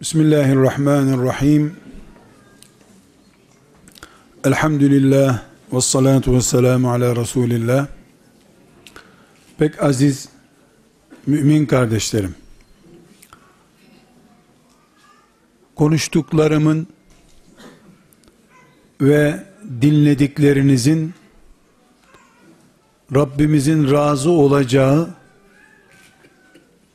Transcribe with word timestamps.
Bismillahirrahmanirrahim. 0.00 1.76
Elhamdülillah 4.44 5.42
ve 5.72 5.80
salatu 5.80 6.34
ve 6.34 6.40
selamu 6.40 6.90
ala 6.90 7.16
Resulillah. 7.16 7.86
Pek 9.58 9.82
aziz 9.82 10.28
mümin 11.26 11.66
kardeşlerim. 11.66 12.34
Konuştuklarımın 15.74 16.86
ve 19.00 19.44
dinlediklerinizin 19.82 21.14
Rabbimizin 23.14 23.90
razı 23.90 24.30
olacağı 24.30 25.14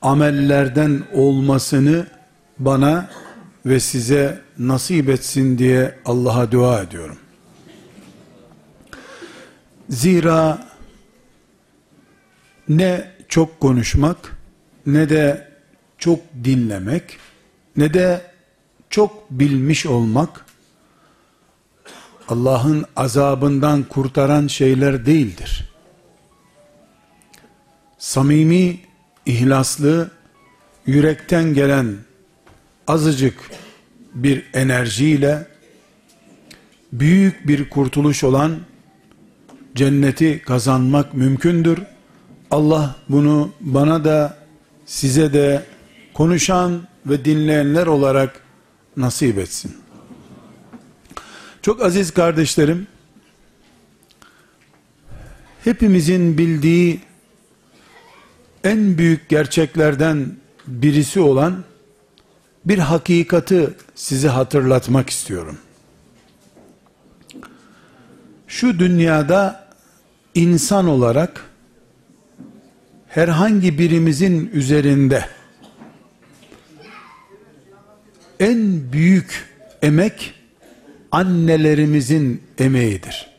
amellerden 0.01 1.03
olmasını 1.13 2.14
bana 2.59 3.09
ve 3.65 3.79
size 3.79 4.41
nasip 4.57 5.09
etsin 5.09 5.57
diye 5.57 5.99
Allah'a 6.05 6.51
dua 6.51 6.81
ediyorum. 6.81 7.17
Zira 9.89 10.67
ne 12.69 13.11
çok 13.27 13.59
konuşmak 13.59 14.37
ne 14.85 15.09
de 15.09 15.51
çok 15.97 16.19
dinlemek 16.43 17.17
ne 17.77 17.93
de 17.93 18.21
çok 18.89 19.31
bilmiş 19.31 19.85
olmak 19.85 20.45
Allah'ın 22.29 22.85
azabından 22.95 23.83
kurtaran 23.83 24.47
şeyler 24.47 25.05
değildir. 25.05 25.73
Samimi, 27.97 28.79
ihlaslı, 29.25 30.11
yürekten 30.85 31.53
gelen 31.53 31.95
azıcık 32.87 33.33
bir 34.13 34.43
enerjiyle 34.53 35.47
büyük 36.93 37.47
bir 37.47 37.69
kurtuluş 37.69 38.23
olan 38.23 38.59
cenneti 39.75 40.41
kazanmak 40.41 41.13
mümkündür. 41.13 41.79
Allah 42.51 42.95
bunu 43.09 43.51
bana 43.61 44.05
da 44.05 44.37
size 44.85 45.33
de 45.33 45.63
konuşan 46.13 46.87
ve 47.05 47.25
dinleyenler 47.25 47.87
olarak 47.87 48.41
nasip 48.97 49.37
etsin. 49.37 49.77
Çok 51.61 51.81
aziz 51.81 52.11
kardeşlerim, 52.11 52.87
hepimizin 55.63 56.37
bildiği 56.37 56.99
en 58.63 58.97
büyük 58.97 59.29
gerçeklerden 59.29 60.35
birisi 60.67 61.19
olan 61.19 61.63
bir 62.65 62.79
hakikati 62.79 63.69
size 63.95 64.27
hatırlatmak 64.27 65.09
istiyorum. 65.09 65.57
Şu 68.47 68.79
dünyada 68.79 69.67
insan 70.35 70.87
olarak 70.87 71.49
herhangi 73.07 73.79
birimizin 73.79 74.49
üzerinde 74.53 75.25
en 78.39 78.91
büyük 78.91 79.49
emek 79.81 80.33
annelerimizin 81.11 82.43
emeğidir. 82.57 83.29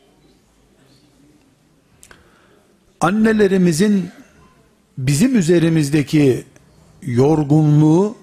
Annelerimizin 3.01 4.09
bizim 4.97 5.35
üzerimizdeki 5.35 6.43
yorgunluğu 7.01 8.15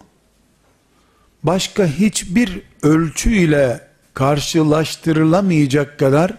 başka 1.44 1.86
hiçbir 1.86 2.60
ölçüyle 2.82 3.88
karşılaştırılamayacak 4.14 5.98
kadar 5.98 6.34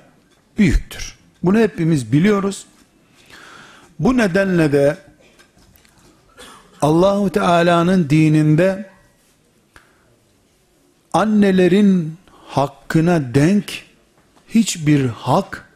büyüktür. 0.58 1.16
Bunu 1.44 1.60
hepimiz 1.60 2.12
biliyoruz. 2.12 2.66
Bu 4.00 4.18
nedenle 4.18 4.72
de 4.72 4.98
Allahu 6.82 7.30
Teala'nın 7.30 8.10
dininde 8.10 8.90
annelerin 11.14 12.18
hakkına 12.32 13.36
denk 13.36 13.84
hiçbir 14.50 15.06
hak 15.06 15.70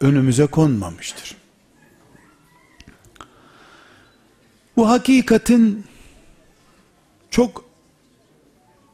önümüze 0.00 0.46
konmamıştır. 0.46 1.36
Bu 4.76 4.88
hakikatin 4.88 5.84
çok 7.30 7.67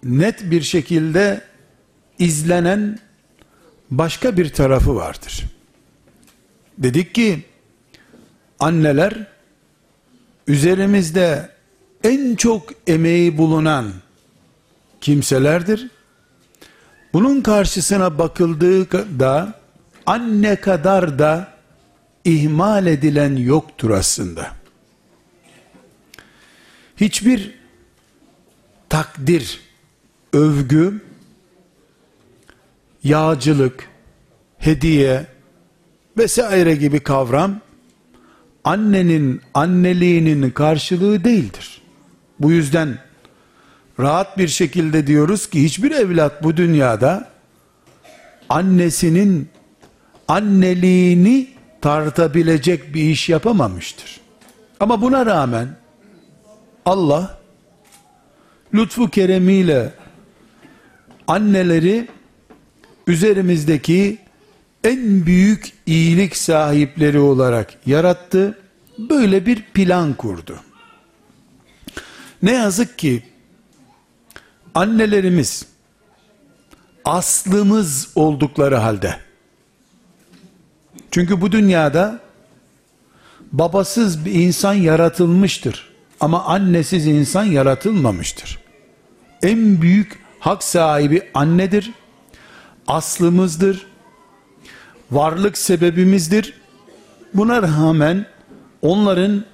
net 0.04 0.50
bir 0.50 0.62
şekilde 0.62 1.40
izlenen 2.18 2.98
başka 3.90 4.36
bir 4.36 4.48
tarafı 4.48 4.94
vardır. 4.94 5.44
Dedik 6.78 7.14
ki 7.14 7.44
anneler 8.58 9.26
üzerimizde 10.46 11.48
en 12.04 12.36
çok 12.36 12.70
emeği 12.86 13.38
bulunan 13.38 13.92
kimselerdir. 15.00 15.88
Bunun 17.12 17.40
karşısına 17.40 18.18
bakıldığında 18.18 19.60
anne 20.06 20.56
kadar 20.56 21.18
da 21.18 21.54
ihmal 22.24 22.86
edilen 22.86 23.36
yoktur 23.36 23.90
aslında. 23.90 24.50
Hiçbir 26.96 27.54
takdir 28.88 29.60
övgü, 30.34 31.00
yağcılık, 33.04 33.88
hediye 34.58 35.26
vesaire 36.18 36.74
gibi 36.74 37.00
kavram 37.00 37.60
annenin 38.64 39.40
anneliğinin 39.54 40.50
karşılığı 40.50 41.24
değildir. 41.24 41.82
Bu 42.40 42.52
yüzden 42.52 42.98
rahat 44.00 44.38
bir 44.38 44.48
şekilde 44.48 45.06
diyoruz 45.06 45.50
ki 45.50 45.64
hiçbir 45.64 45.90
evlat 45.90 46.42
bu 46.42 46.56
dünyada 46.56 47.28
annesinin 48.48 49.48
anneliğini 50.28 51.48
tartabilecek 51.80 52.94
bir 52.94 53.02
iş 53.02 53.28
yapamamıştır. 53.28 54.20
Ama 54.80 55.02
buna 55.02 55.26
rağmen 55.26 55.68
Allah 56.86 57.38
lütfu 58.74 59.10
keremiyle 59.10 59.92
anneleri 61.28 62.08
üzerimizdeki 63.06 64.18
en 64.84 65.26
büyük 65.26 65.72
iyilik 65.86 66.36
sahipleri 66.36 67.18
olarak 67.18 67.74
yarattı. 67.86 68.58
Böyle 68.98 69.46
bir 69.46 69.62
plan 69.62 70.14
kurdu. 70.14 70.60
Ne 72.42 72.52
yazık 72.52 72.98
ki 72.98 73.22
annelerimiz 74.74 75.66
aslımız 77.04 78.08
oldukları 78.14 78.76
halde 78.76 79.16
çünkü 81.10 81.40
bu 81.40 81.52
dünyada 81.52 82.20
babasız 83.52 84.24
bir 84.24 84.32
insan 84.32 84.74
yaratılmıştır 84.74 85.94
ama 86.20 86.44
annesiz 86.44 87.06
insan 87.06 87.44
yaratılmamıştır. 87.44 88.58
En 89.42 89.82
büyük 89.82 90.23
hak 90.44 90.62
sahibi 90.62 91.22
annedir. 91.34 91.90
Aslımızdır. 92.86 93.86
Varlık 95.10 95.58
sebebimizdir. 95.58 96.54
Buna 97.34 97.62
rağmen 97.62 98.26
onların 98.82 99.44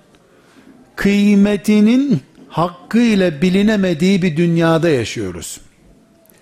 kıymetinin 0.97 2.21
hakkıyla 2.49 3.43
bilinemediği 3.43 4.23
bir 4.23 4.37
dünyada 4.37 4.89
yaşıyoruz. 4.89 5.61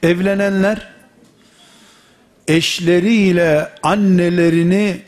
Evlenenler 0.03 0.89
eşleriyle 2.49 3.69
annelerini 3.83 5.01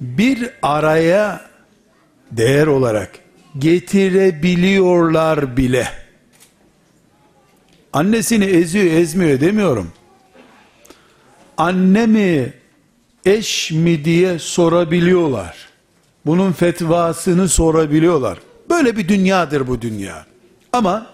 bir 0.00 0.50
araya 0.62 1.40
değer 2.30 2.66
olarak 2.66 3.10
getirebiliyorlar 3.58 5.56
bile. 5.56 6.01
Annesini 7.92 8.44
eziyor 8.44 8.84
ezmiyor 8.86 9.40
demiyorum. 9.40 9.92
Anne 11.56 12.06
mi 12.06 12.52
eş 13.24 13.70
mi 13.70 14.04
diye 14.04 14.38
sorabiliyorlar. 14.38 15.56
Bunun 16.26 16.52
fetvasını 16.52 17.48
sorabiliyorlar. 17.48 18.38
Böyle 18.70 18.96
bir 18.96 19.08
dünyadır 19.08 19.66
bu 19.66 19.82
dünya. 19.82 20.26
Ama 20.72 21.06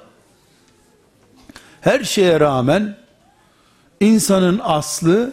her 1.80 2.04
şeye 2.04 2.40
rağmen 2.40 2.96
insanın 4.00 4.60
aslı 4.62 5.32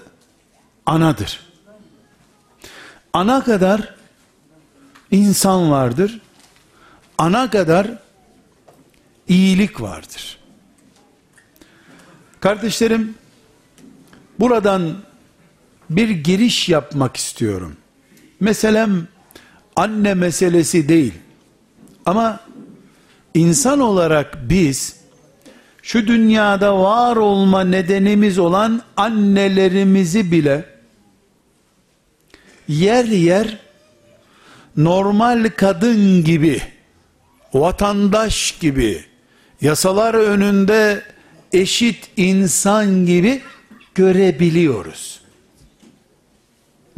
anadır. 0.86 1.40
Ana 3.14 3.44
kadar 3.44 3.96
insan 5.12 5.72
vardır. 5.72 6.22
Ana 7.18 7.50
kadar 7.50 7.88
iyilik 9.28 9.82
vardır. 9.82 10.45
Kardeşlerim, 12.46 13.16
buradan 14.40 14.96
bir 15.90 16.10
giriş 16.10 16.70
yapmak 16.70 17.18
istiyorum. 17.18 17.78
Meselem 18.40 19.08
anne 19.76 20.14
meselesi 20.14 20.90
değil. 20.90 21.14
Ama 22.06 22.40
insan 23.34 23.80
olarak 23.80 24.38
biz 24.50 24.96
şu 25.82 26.08
dünyada 26.08 26.80
var 26.80 27.16
olma 27.16 27.64
nedenimiz 27.64 28.40
olan 28.40 28.82
annelerimizi 28.98 30.32
bile 30.32 30.66
yer 32.68 33.06
yer 33.06 33.60
normal 34.78 35.50
kadın 35.58 36.24
gibi, 36.24 36.62
vatandaş 37.54 38.52
gibi, 38.52 39.06
yasalar 39.62 40.14
önünde 40.14 41.15
eşit 41.56 42.10
insan 42.18 43.06
gibi 43.06 43.42
görebiliyoruz. 43.96 45.22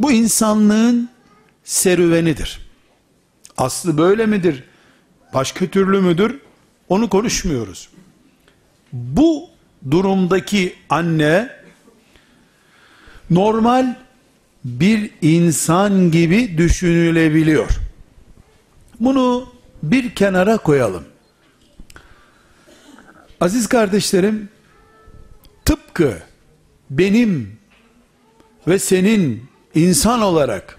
Bu 0.00 0.12
insanlığın 0.12 1.08
serüvenidir. 1.64 2.60
Aslı 3.56 3.98
böyle 3.98 4.26
midir? 4.26 4.64
Başka 5.34 5.66
türlü 5.66 6.00
müdür? 6.00 6.40
Onu 6.88 7.08
konuşmuyoruz. 7.08 7.88
Bu 8.92 9.48
durumdaki 9.90 10.74
anne 10.88 11.50
normal 13.30 13.96
bir 14.64 15.10
insan 15.22 16.10
gibi 16.10 16.58
düşünülebiliyor. 16.58 17.68
Bunu 19.00 19.52
bir 19.82 20.14
kenara 20.14 20.58
koyalım. 20.58 21.04
Aziz 23.40 23.66
kardeşlerim, 23.66 24.48
tıpkı 25.64 26.18
benim 26.90 27.58
ve 28.68 28.78
senin 28.78 29.44
insan 29.74 30.20
olarak 30.20 30.78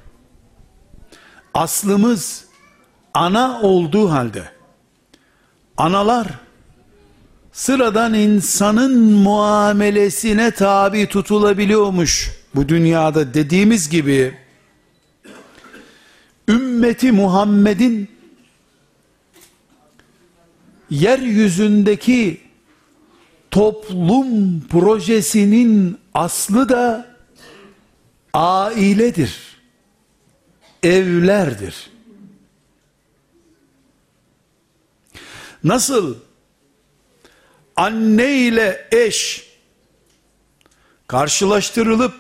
aslımız 1.54 2.46
ana 3.14 3.62
olduğu 3.62 4.12
halde 4.12 4.44
analar 5.78 6.28
sıradan 7.52 8.14
insanın 8.14 9.00
muamelesine 9.02 10.52
tabi 10.52 11.08
tutulabiliyormuş 11.08 12.32
bu 12.56 12.70
dünyada 12.70 13.34
dediğimiz 13.34 13.90
gibi 13.90 14.38
ümmeti 16.48 17.12
Muhammed'in 17.12 18.10
yeryüzündeki 20.90 22.49
toplum 23.51 24.62
projesinin 24.68 26.00
aslı 26.13 26.69
da 26.69 27.16
ailedir. 28.34 29.50
Evlerdir. 30.84 31.90
Nasıl 35.63 36.16
anne 37.75 38.34
ile 38.34 38.88
eş 38.92 39.50
karşılaştırılıp 41.07 42.13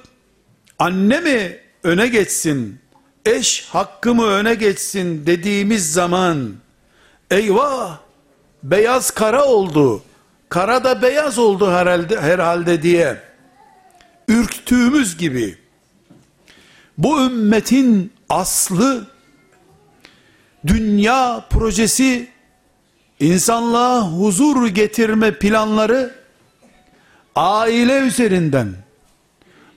anne 0.79 1.19
mi 1.19 1.59
öne 1.83 2.07
geçsin, 2.07 2.79
eş 3.25 3.65
hakkı 3.65 4.15
mı 4.15 4.25
öne 4.25 4.55
geçsin 4.55 5.25
dediğimiz 5.25 5.93
zaman 5.93 6.53
eyvah 7.31 7.99
beyaz 8.63 9.11
kara 9.11 9.45
oldu, 9.45 10.03
kara 10.49 10.83
da 10.83 11.01
beyaz 11.01 11.37
oldu 11.37 11.71
herhalde, 11.71 12.21
herhalde 12.21 12.81
diye 12.81 13.21
ürktüğümüz 14.27 15.17
gibi. 15.17 15.57
Bu 16.97 17.25
ümmetin 17.25 18.13
aslı 18.29 19.07
dünya 20.67 21.45
projesi 21.49 22.27
insanlığa 23.19 24.01
huzur 24.01 24.67
getirme 24.67 25.31
planları 25.31 26.15
aile 27.35 27.99
üzerinden 27.99 28.73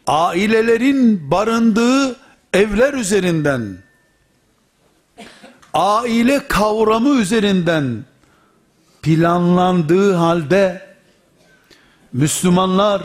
ailelerin 0.06 1.30
barındığı 1.30 2.16
evler 2.52 2.92
üzerinden 2.94 3.76
aile 5.74 6.48
kavramı 6.48 7.20
üzerinden 7.20 8.04
planlandığı 9.02 10.14
halde 10.14 10.92
Müslümanlar 12.12 13.02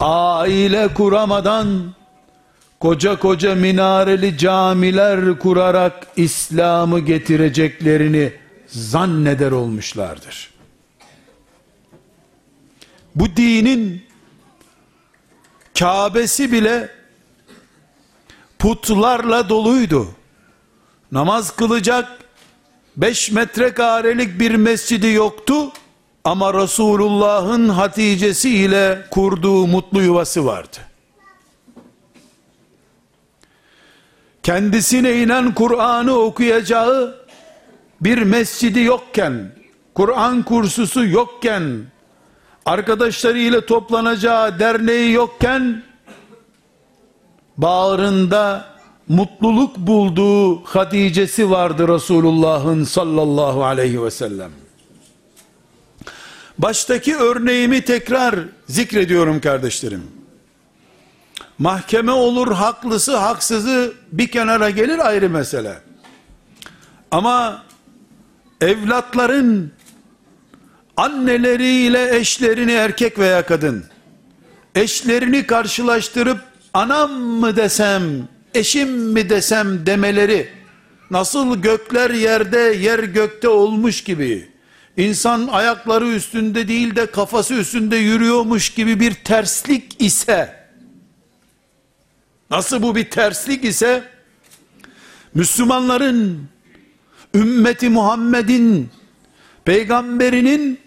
aile 0.00 0.94
kuramadan 0.94 1.94
koca 2.80 3.18
koca 3.18 3.54
minareli 3.54 4.38
camiler 4.38 5.38
kurarak 5.38 6.06
İslam'ı 6.16 7.00
getireceklerini 7.00 8.32
zanneder 8.66 9.52
olmuşlardır. 9.52 10.50
Bu 13.14 13.36
dinin 13.36 14.04
Kabe'si 15.78 16.52
bile 16.52 16.90
putlarla 18.58 19.48
doluydu. 19.48 20.08
Namaz 21.12 21.56
kılacak 21.56 22.18
5 23.00 23.30
metrekarelik 23.30 24.40
bir 24.40 24.54
mescidi 24.54 25.06
yoktu 25.06 25.72
ama 26.24 26.54
Resulullah'ın 26.54 27.68
Hatice'si 27.68 28.50
ile 28.50 29.06
kurduğu 29.10 29.66
mutlu 29.66 30.02
yuvası 30.02 30.46
vardı. 30.46 30.76
Kendisine 34.42 35.22
inen 35.22 35.54
Kur'an'ı 35.54 36.12
okuyacağı 36.12 37.26
bir 38.00 38.18
mescidi 38.22 38.80
yokken, 38.80 39.52
Kur'an 39.94 40.42
kursusu 40.42 41.06
yokken, 41.06 41.82
arkadaşlarıyla 42.66 43.66
toplanacağı 43.66 44.58
derneği 44.58 45.12
yokken, 45.12 45.82
bağrında 47.56 48.69
mutluluk 49.10 49.76
bulduğu 49.76 50.64
Hatice'si 50.64 51.50
vardı 51.50 51.88
Resulullah'ın 51.88 52.84
sallallahu 52.84 53.64
aleyhi 53.64 54.02
ve 54.02 54.10
sellem. 54.10 54.50
Baştaki 56.58 57.16
örneğimi 57.16 57.84
tekrar 57.84 58.34
zikrediyorum 58.68 59.40
kardeşlerim. 59.40 60.02
Mahkeme 61.58 62.12
olur 62.12 62.52
haklısı 62.52 63.16
haksızı 63.16 63.92
bir 64.12 64.26
kenara 64.30 64.70
gelir 64.70 64.98
ayrı 65.08 65.30
mesele. 65.30 65.78
Ama 67.10 67.62
evlatların 68.60 69.72
anneleriyle 70.96 72.16
eşlerini 72.16 72.72
erkek 72.72 73.18
veya 73.18 73.46
kadın 73.46 73.84
eşlerini 74.74 75.46
karşılaştırıp 75.46 76.40
anam 76.74 77.12
mı 77.12 77.56
desem 77.56 78.28
eşim 78.54 78.90
mi 78.90 79.30
desem 79.30 79.86
demeleri 79.86 80.48
nasıl 81.10 81.62
gökler 81.62 82.10
yerde 82.10 82.58
yer 82.58 82.98
gökte 82.98 83.48
olmuş 83.48 84.04
gibi 84.04 84.48
insan 84.96 85.46
ayakları 85.46 86.08
üstünde 86.08 86.68
değil 86.68 86.96
de 86.96 87.06
kafası 87.06 87.54
üstünde 87.54 87.96
yürüyormuş 87.96 88.70
gibi 88.70 89.00
bir 89.00 89.14
terslik 89.14 90.02
ise 90.02 90.66
nasıl 92.50 92.82
bu 92.82 92.96
bir 92.96 93.10
terslik 93.10 93.64
ise 93.64 94.04
Müslümanların 95.34 96.48
ümmeti 97.34 97.88
Muhammed'in 97.88 98.90
peygamberinin 99.64 100.78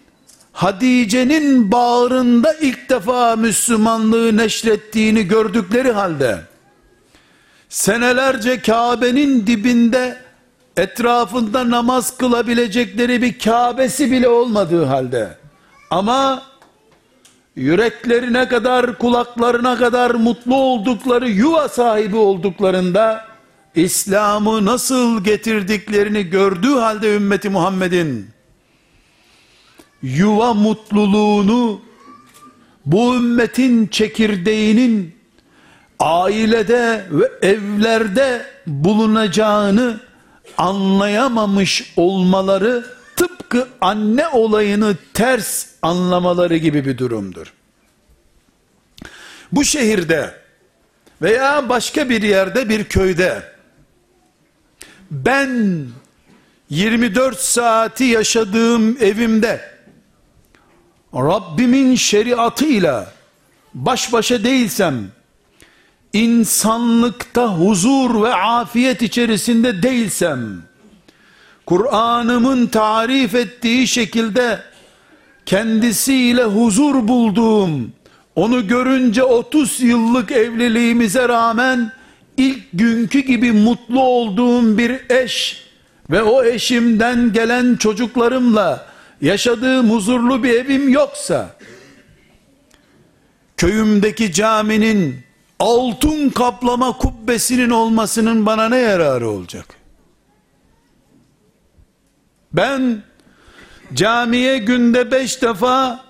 Hadice'nin 0.52 1.72
bağrında 1.72 2.54
ilk 2.54 2.90
defa 2.90 3.36
Müslümanlığı 3.36 4.36
neşrettiğini 4.36 5.22
gördükleri 5.28 5.92
halde 5.92 6.53
senelerce 7.74 8.60
Kabe'nin 8.60 9.46
dibinde 9.46 10.16
etrafında 10.76 11.70
namaz 11.70 12.16
kılabilecekleri 12.16 13.22
bir 13.22 13.38
Kabe'si 13.38 14.10
bile 14.10 14.28
olmadığı 14.28 14.84
halde. 14.84 15.38
Ama 15.90 16.42
yüreklerine 17.56 18.48
kadar 18.48 18.98
kulaklarına 18.98 19.76
kadar 19.76 20.10
mutlu 20.10 20.54
oldukları 20.54 21.28
yuva 21.30 21.68
sahibi 21.68 22.16
olduklarında 22.16 23.24
İslam'ı 23.74 24.64
nasıl 24.64 25.24
getirdiklerini 25.24 26.22
gördüğü 26.22 26.74
halde 26.74 27.16
ümmeti 27.16 27.48
Muhammed'in 27.48 28.26
yuva 30.02 30.54
mutluluğunu 30.54 31.80
bu 32.86 33.14
ümmetin 33.14 33.86
çekirdeğinin 33.86 35.13
ailede 36.00 37.04
ve 37.10 37.48
evlerde 37.48 38.46
bulunacağını 38.66 40.00
anlayamamış 40.58 41.92
olmaları 41.96 42.86
tıpkı 43.16 43.68
anne 43.80 44.28
olayını 44.28 44.96
ters 45.14 45.66
anlamaları 45.82 46.56
gibi 46.56 46.84
bir 46.84 46.98
durumdur. 46.98 47.52
Bu 49.52 49.64
şehirde 49.64 50.34
veya 51.22 51.68
başka 51.68 52.08
bir 52.08 52.22
yerde 52.22 52.68
bir 52.68 52.84
köyde 52.84 53.42
ben 55.10 55.84
24 56.70 57.40
saati 57.40 58.04
yaşadığım 58.04 58.96
evimde 59.00 59.74
Rabbimin 61.14 61.94
şeriatıyla 61.94 63.12
baş 63.74 64.12
başa 64.12 64.44
değilsem 64.44 65.08
insanlıkta 66.14 67.46
huzur 67.46 68.22
ve 68.22 68.34
afiyet 68.34 69.02
içerisinde 69.02 69.82
değilsem 69.82 70.62
Kur'an'ımın 71.66 72.66
tarif 72.66 73.34
ettiği 73.34 73.86
şekilde 73.86 74.58
kendisiyle 75.46 76.44
huzur 76.44 77.08
bulduğum 77.08 77.92
onu 78.36 78.68
görünce 78.68 79.22
30 79.22 79.80
yıllık 79.80 80.32
evliliğimize 80.32 81.28
rağmen 81.28 81.92
ilk 82.36 82.62
günkü 82.72 83.20
gibi 83.20 83.52
mutlu 83.52 84.02
olduğum 84.02 84.78
bir 84.78 85.00
eş 85.10 85.64
ve 86.10 86.22
o 86.22 86.44
eşimden 86.44 87.32
gelen 87.32 87.76
çocuklarımla 87.76 88.86
yaşadığım 89.20 89.90
huzurlu 89.90 90.42
bir 90.42 90.50
evim 90.50 90.88
yoksa 90.88 91.56
köyümdeki 93.56 94.32
caminin 94.32 95.23
altın 95.64 96.30
kaplama 96.30 96.98
kubbesinin 96.98 97.70
olmasının 97.70 98.46
bana 98.46 98.68
ne 98.68 98.78
yararı 98.78 99.28
olacak? 99.28 99.66
Ben 102.52 103.02
camiye 103.94 104.58
günde 104.58 105.10
beş 105.10 105.42
defa 105.42 106.04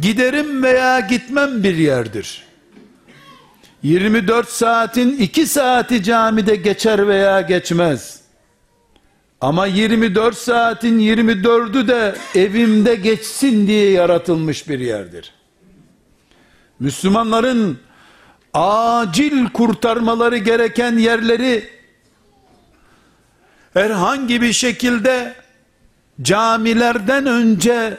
giderim 0.00 0.62
veya 0.62 1.00
gitmem 1.00 1.62
bir 1.62 1.76
yerdir. 1.76 2.42
24 3.82 4.48
saatin 4.48 5.16
2 5.16 5.46
saati 5.46 6.02
camide 6.02 6.56
geçer 6.56 7.08
veya 7.08 7.40
geçmez. 7.40 8.20
Ama 9.40 9.66
24 9.66 10.36
saatin 10.36 10.98
24'ü 10.98 11.88
de 11.88 12.14
evimde 12.34 12.94
geçsin 12.94 13.66
diye 13.66 13.90
yaratılmış 13.90 14.68
bir 14.68 14.80
yerdir. 14.80 15.32
Müslümanların 16.80 17.78
acil 18.54 19.48
kurtarmaları 19.48 20.36
gereken 20.36 20.98
yerleri 20.98 21.70
herhangi 23.74 24.42
bir 24.42 24.52
şekilde 24.52 25.34
camilerden 26.22 27.26
önce 27.26 27.98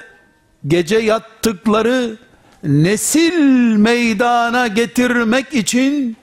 gece 0.67 0.97
yattıkları 0.97 2.17
nesil 2.63 3.37
meydana 3.75 4.67
getirmek 4.67 5.53
için 5.53 6.17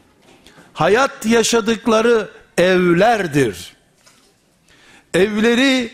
hayat 0.72 1.26
yaşadıkları 1.26 2.28
evlerdir. 2.58 3.76
Evleri 5.14 5.90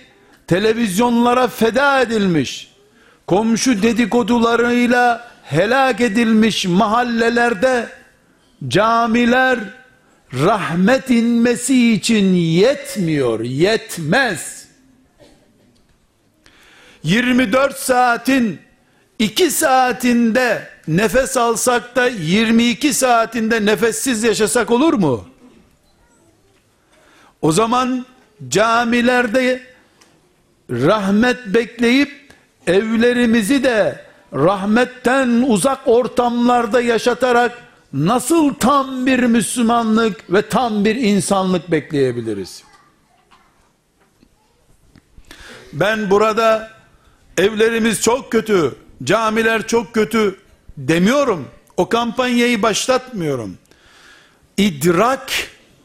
televizyonlara 0.46 1.48
feda 1.48 2.00
edilmiş, 2.00 2.70
komşu 3.26 3.82
dedikodularıyla 3.82 5.30
helak 5.42 6.00
edilmiş 6.00 6.66
mahallelerde 6.66 7.88
camiler 8.68 9.58
rahmet 10.32 11.10
inmesi 11.10 11.92
için 11.92 12.34
yetmiyor, 12.34 13.40
yetmez. 13.40 14.66
24 17.02 17.78
saatin 17.78 18.60
2 19.18 19.50
saatinde 19.50 20.68
nefes 20.88 21.36
alsak 21.36 21.96
da 21.96 22.06
22 22.06 22.94
saatinde 22.94 23.64
nefessiz 23.64 24.24
yaşasak 24.24 24.70
olur 24.70 24.92
mu? 24.92 25.28
O 27.42 27.52
zaman 27.52 28.06
camilerde 28.48 29.62
rahmet 30.70 31.46
bekleyip 31.46 32.32
evlerimizi 32.66 33.64
de 33.64 34.04
rahmetten 34.34 35.44
uzak 35.46 35.88
ortamlarda 35.88 36.80
yaşatarak 36.80 37.65
nasıl 37.92 38.54
tam 38.54 39.06
bir 39.06 39.18
Müslümanlık 39.20 40.32
ve 40.32 40.48
tam 40.48 40.84
bir 40.84 40.96
insanlık 40.96 41.70
bekleyebiliriz? 41.70 42.62
Ben 45.72 46.10
burada 46.10 46.70
evlerimiz 47.38 48.02
çok 48.02 48.32
kötü, 48.32 48.74
camiler 49.04 49.66
çok 49.66 49.94
kötü 49.94 50.36
demiyorum. 50.76 51.48
O 51.76 51.88
kampanyayı 51.88 52.62
başlatmıyorum. 52.62 53.58
İdrak 54.56 55.32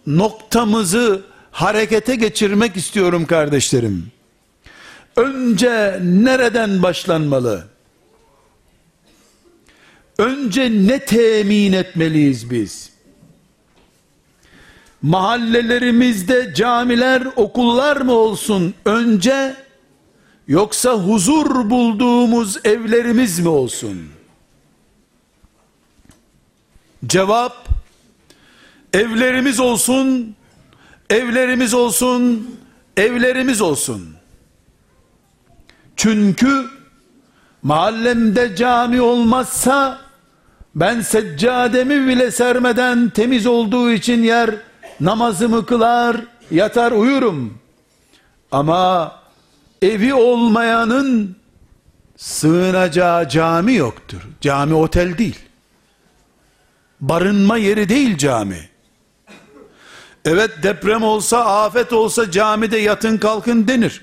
noktamızı 0.08 1.22
harekete 1.52 2.16
geçirmek 2.16 2.78
istiyorum 2.78 3.26
kardeşlerim. 3.26 4.12
Önce 5.16 6.00
nereden 6.04 6.84
başlanmalı? 6.84 7.71
Önce 10.22 10.72
ne 10.88 11.06
temin 11.06 11.74
etmeliyiz 11.74 12.52
biz? 12.52 12.90
Mahallelerimizde 15.02 16.54
camiler, 16.56 17.28
okullar 17.36 17.98
mı 17.98 18.12
olsun 18.12 18.74
önce 18.86 19.56
yoksa 20.48 20.94
huzur 20.94 21.70
bulduğumuz 21.70 22.58
evlerimiz 22.64 23.40
mi 23.40 23.50
olsun? 23.50 24.10
Cevap 27.06 27.68
evlerimiz 28.94 29.60
olsun, 29.60 30.36
evlerimiz 31.10 31.74
olsun, 31.74 32.50
evlerimiz 32.98 33.62
olsun. 33.62 34.16
Çünkü 35.96 36.66
mahallemde 37.64 38.56
cami 38.56 39.02
olmazsa 39.02 40.11
ben 40.76 41.02
seccademi 41.02 42.08
bile 42.08 42.32
sermeden 42.32 43.10
temiz 43.10 43.48
olduğu 43.48 43.92
için 43.92 44.24
yer 44.24 44.56
namazımı 45.00 45.66
kılar 45.66 46.18
yatar 46.52 46.92
uyurum. 46.92 47.58
Ama 48.52 49.12
evi 49.82 50.14
olmayanın 50.14 51.36
sığınacağı 52.18 53.30
cami 53.30 53.74
yoktur. 53.76 54.22
Cami 54.42 54.74
otel 54.74 55.18
değil. 55.18 55.40
Barınma 57.02 57.58
yeri 57.58 57.90
değil 57.90 58.18
cami. 58.18 58.70
Evet 60.26 60.52
deprem 60.64 61.04
olsa, 61.04 61.46
afet 61.46 61.94
olsa 61.94 62.32
camide 62.32 62.78
yatın 62.78 63.18
kalkın 63.18 63.68
denir. 63.68 64.02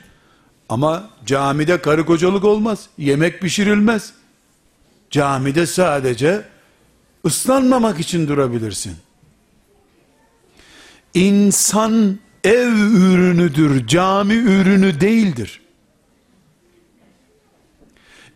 Ama 0.69 1.11
camide 1.27 1.81
karı 1.81 2.07
kocalık 2.07 2.45
olmaz. 2.45 2.87
Yemek 2.99 3.41
pişirilmez. 3.41 4.13
Camide 5.11 5.67
sadece 5.67 6.43
ıslanmamak 7.29 8.01
için 8.01 8.29
durabilirsin. 8.29 8.97
İnsan 11.15 12.19
ev 12.45 12.73
ürünüdür, 12.73 13.87
cami 13.87 14.35
ürünü 14.35 15.01
değildir. 15.01 15.61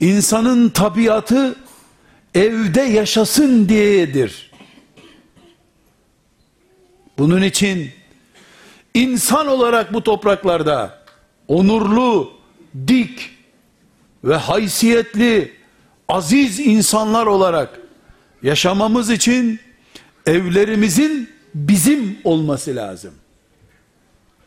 İnsanın 0.01 0.69
tabiatı 0.69 1.57
evde 2.35 2.81
yaşasın 2.81 3.69
diyedir. 3.69 4.51
Bunun 7.19 7.43
için 7.43 7.91
insan 8.95 9.47
olarak 9.47 9.93
bu 9.93 10.03
topraklarda 10.03 11.05
onurlu, 11.49 12.33
dik 12.89 13.31
ve 14.25 14.37
haysiyetli, 14.37 15.53
aziz 16.09 16.61
insanlar 16.61 17.27
olarak 17.27 17.82
yaşamamız 18.43 19.11
için 19.11 19.61
evlerimizin 20.27 21.31
bizim 21.55 22.19
olması 22.25 22.77
lazım. 22.77 23.15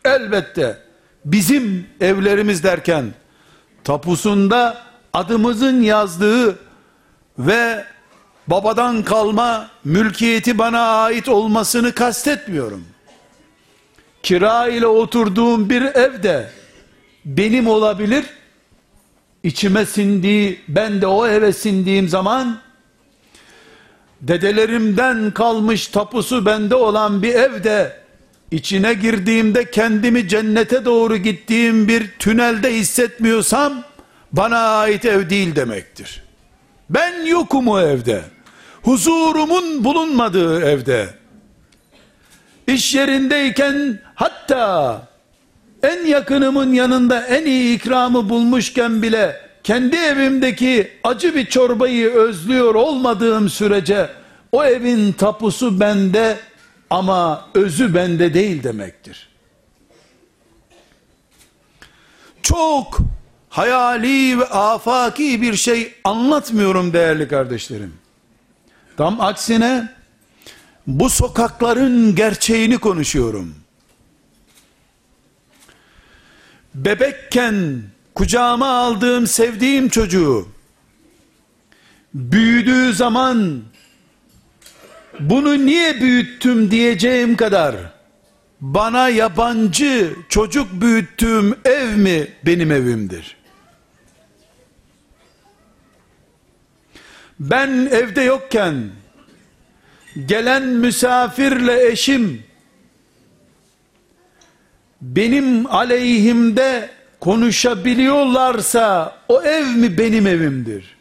Elbette 0.06 0.78
bizim 1.26 1.88
evlerimiz 2.02 2.64
derken 2.64 3.14
tapusunda 3.84 4.84
adımızın 5.14 5.82
yazdığı 5.82 6.60
ve 7.40 7.86
babadan 8.48 9.04
kalma 9.04 9.70
mülkiyeti 9.84 10.58
bana 10.58 10.82
ait 10.82 11.30
olmasını 11.30 11.92
kastetmiyorum. 11.92 12.86
Kira 14.24 14.68
ile 14.68 14.88
oturduğum 14.88 15.70
bir 15.70 15.82
evde 15.82 16.50
benim 17.26 17.68
olabilir. 17.68 18.26
İçime 19.44 19.86
sindiği, 19.86 20.60
ben 20.68 21.02
de 21.02 21.08
o 21.08 21.28
eve 21.28 21.54
sindiğim 21.54 22.10
zaman 22.10 22.65
dedelerimden 24.28 25.32
kalmış 25.32 25.88
tapusu 25.88 26.46
bende 26.46 26.76
olan 26.76 27.22
bir 27.22 27.34
evde 27.36 28.00
içine 28.52 28.94
girdiğimde 28.94 29.72
kendimi 29.72 30.28
cennete 30.28 30.86
doğru 30.86 31.18
gittiğim 31.18 31.88
bir 31.88 32.12
tünelde 32.20 32.74
hissetmiyorsam 32.74 33.84
bana 34.32 34.58
ait 34.58 35.06
ev 35.06 35.30
değil 35.30 35.56
demektir. 35.56 36.24
Ben 36.90 37.26
yokum 37.26 37.68
o 37.68 37.80
evde. 37.80 38.22
Huzurumun 38.82 39.84
bulunmadığı 39.84 40.62
evde. 40.62 41.10
İş 42.68 42.96
yerindeyken 42.96 44.00
hatta 44.16 45.02
en 45.84 46.06
yakınımın 46.06 46.74
yanında 46.74 47.26
en 47.26 47.46
iyi 47.46 47.76
ikramı 47.76 48.30
bulmuşken 48.30 49.02
bile 49.02 49.45
kendi 49.66 49.96
evimdeki 49.96 50.92
acı 51.04 51.36
bir 51.36 51.46
çorbayı 51.46 52.10
özlüyor 52.10 52.76
olmadığım 52.76 53.50
sürece 53.50 54.10
o 54.52 54.66
evin 54.66 55.12
tapusu 55.12 55.80
bende 55.80 56.40
ama 56.90 57.48
özü 57.54 57.94
bende 57.94 58.34
değil 58.34 58.64
demektir. 58.64 59.30
Çok 62.42 62.98
hayali 63.50 64.40
ve 64.40 64.46
afaki 64.46 65.42
bir 65.42 65.56
şey 65.56 65.94
anlatmıyorum 66.04 66.94
değerli 66.94 67.28
kardeşlerim. 67.28 67.94
Tam 68.98 69.22
aksine 69.22 69.90
bu 70.88 71.10
sokakların 71.10 72.16
gerçeğini 72.16 72.78
konuşuyorum. 72.78 73.56
Bebekken 76.76 77.84
kucağıma 78.16 78.68
aldığım 78.68 79.28
sevdiğim 79.28 79.90
çocuğu 79.90 80.48
büyüdüğü 82.14 82.94
zaman 82.94 83.64
bunu 85.20 85.66
niye 85.66 86.02
büyüttüm 86.02 86.72
diyeceğim 86.72 87.36
kadar 87.36 87.76
bana 88.62 89.10
yabancı 89.10 90.16
çocuk 90.30 90.68
büyüttüğüm 90.82 91.56
ev 91.66 91.96
mi 91.96 92.28
benim 92.46 92.72
evimdir? 92.72 93.36
Ben 97.40 97.70
evde 97.92 98.22
yokken 98.22 98.90
gelen 100.26 100.64
misafirle 100.64 101.88
eşim 101.88 102.44
benim 105.02 105.72
aleyhimde 105.72 106.95
konuşabiliyorlarsa 107.20 109.18
o 109.28 109.42
ev 109.42 109.66
mi 109.66 109.98
benim 109.98 110.28
evimdir? 110.28 110.96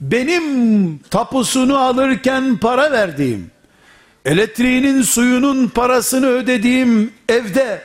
Benim 0.00 0.98
tapusunu 0.98 1.78
alırken 1.78 2.56
para 2.56 2.92
verdiğim, 2.92 3.50
elektriğinin 4.24 5.02
suyunun 5.02 5.68
parasını 5.68 6.26
ödediğim 6.26 7.12
evde 7.28 7.80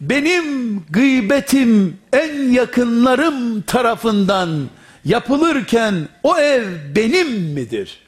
benim 0.00 0.78
gıybetim 0.90 1.98
en 2.12 2.50
yakınlarım 2.50 3.62
tarafından 3.62 4.68
yapılırken 5.04 6.08
o 6.22 6.38
ev 6.38 6.64
benim 6.96 7.28
midir? 7.28 8.00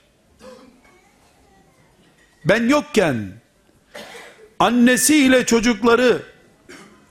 Ben 2.44 2.68
yokken 2.68 3.28
annesiyle 4.58 5.46
çocukları 5.46 6.22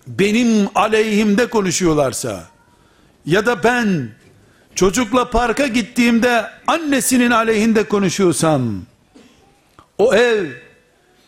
benim 0.08 0.70
aleyhimde 0.76 1.50
konuşuyorlarsa 1.50 2.48
ya 3.26 3.46
da 3.46 3.64
ben 3.64 4.10
çocukla 4.76 5.30
parka 5.30 5.68
gittiğimde 5.68 6.46
annesinin 6.68 7.32
aleyhinde 7.32 7.84
konuşuyorsam 7.84 8.82
o 9.98 10.14
ev 10.14 10.46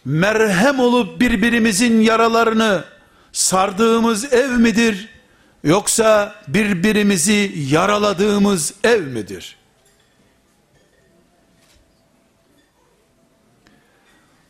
merhem 0.06 0.80
olup 0.80 1.22
birbirimizin 1.22 2.02
yaralarını 2.02 2.84
sardığımız 3.32 4.34
ev 4.34 4.50
midir? 4.50 5.10
Yoksa 5.64 6.36
birbirimizi 6.48 7.54
yaraladığımız 7.70 8.74
ev 8.84 9.02
midir? 9.02 9.58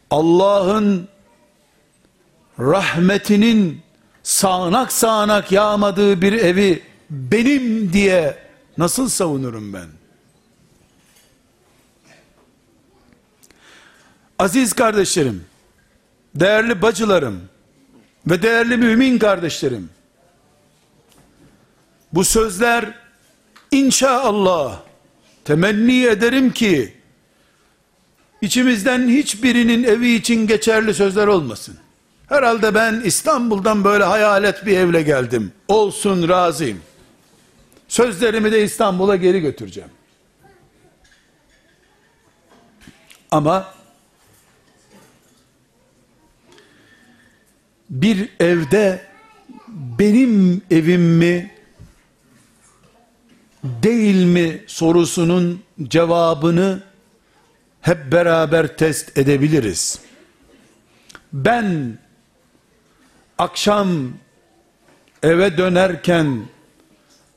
Allah'ın 0.09 1.07
rahmetinin 2.59 3.81
sağanak 4.23 4.91
sağanak 4.91 5.51
yağmadığı 5.51 6.21
bir 6.21 6.33
evi 6.33 6.83
benim 7.09 7.93
diye 7.93 8.37
nasıl 8.77 9.09
savunurum 9.09 9.73
ben? 9.73 9.87
Aziz 14.39 14.73
kardeşlerim, 14.73 15.45
değerli 16.35 16.81
bacılarım 16.81 17.41
ve 18.27 18.41
değerli 18.41 18.77
mümin 18.77 19.19
kardeşlerim, 19.19 19.89
bu 22.13 22.23
sözler 22.25 22.93
inşallah 23.71 24.79
temenni 25.45 26.05
ederim 26.05 26.51
ki 26.51 26.93
içimizden 28.41 29.09
hiçbirinin 29.09 29.83
evi 29.83 30.13
için 30.13 30.47
geçerli 30.47 30.93
sözler 30.93 31.27
olmasın. 31.27 31.77
Herhalde 32.31 32.75
ben 32.75 33.01
İstanbul'dan 33.05 33.83
böyle 33.83 34.03
hayalet 34.03 34.65
bir 34.65 34.77
evle 34.77 35.01
geldim. 35.01 35.51
Olsun 35.67 36.29
razıyım. 36.29 36.81
Sözlerimi 37.87 38.51
de 38.51 38.63
İstanbul'a 38.63 39.15
geri 39.15 39.41
götüreceğim. 39.41 39.89
Ama 43.31 43.73
bir 47.89 48.29
evde 48.39 49.01
benim 49.99 50.61
evim 50.71 51.01
mi 51.01 51.51
değil 53.63 54.25
mi 54.25 54.63
sorusunun 54.67 55.63
cevabını 55.83 56.83
hep 57.81 58.11
beraber 58.11 58.77
test 58.77 59.17
edebiliriz. 59.17 59.99
Ben 61.33 61.97
akşam 63.41 63.89
eve 65.23 65.57
dönerken 65.57 66.41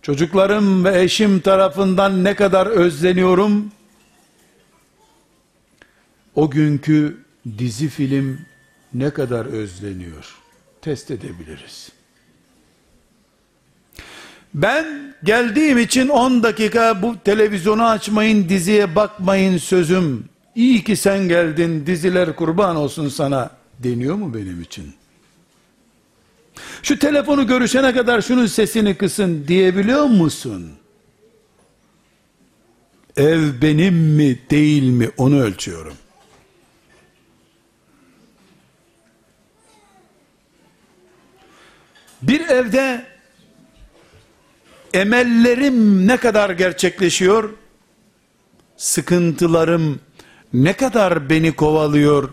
çocuklarım 0.02 0.84
ve 0.84 1.02
eşim 1.02 1.40
tarafından 1.40 2.24
ne 2.24 2.34
kadar 2.34 2.66
özleniyorum 2.66 3.72
o 6.34 6.50
günkü 6.50 7.24
dizi 7.58 7.88
film 7.88 8.40
ne 8.94 9.10
kadar 9.10 9.46
özleniyor 9.46 10.36
test 10.82 11.10
edebiliriz. 11.10 11.88
Ben 14.54 15.14
geldiğim 15.24 15.78
için 15.78 16.08
10 16.08 16.42
dakika 16.42 17.02
bu 17.02 17.16
televizyonu 17.24 17.84
açmayın, 17.84 18.48
diziye 18.48 18.96
bakmayın 18.96 19.58
sözüm. 19.58 20.24
İyi 20.54 20.84
ki 20.84 20.96
sen 20.96 21.28
geldin, 21.28 21.86
diziler 21.86 22.36
kurban 22.36 22.76
olsun 22.76 23.08
sana 23.08 23.50
deniyor 23.78 24.14
mu 24.14 24.34
benim 24.34 24.62
için? 24.62 24.94
Şu 26.82 26.98
telefonu 26.98 27.46
görüşene 27.46 27.94
kadar 27.94 28.20
şunun 28.20 28.46
sesini 28.46 28.94
kısın 28.94 29.44
diyebiliyor 29.48 30.04
musun? 30.04 30.72
Ev 33.16 33.62
benim 33.62 33.94
mi 33.94 34.38
değil 34.50 34.82
mi 34.82 35.10
onu 35.16 35.40
ölçüyorum. 35.40 35.94
Bir 42.22 42.40
evde 42.40 43.06
emellerim 44.94 46.06
ne 46.06 46.16
kadar 46.16 46.50
gerçekleşiyor? 46.50 47.50
Sıkıntılarım 48.76 50.00
ne 50.52 50.72
kadar 50.72 51.30
beni 51.30 51.52
kovalıyor? 51.52 52.32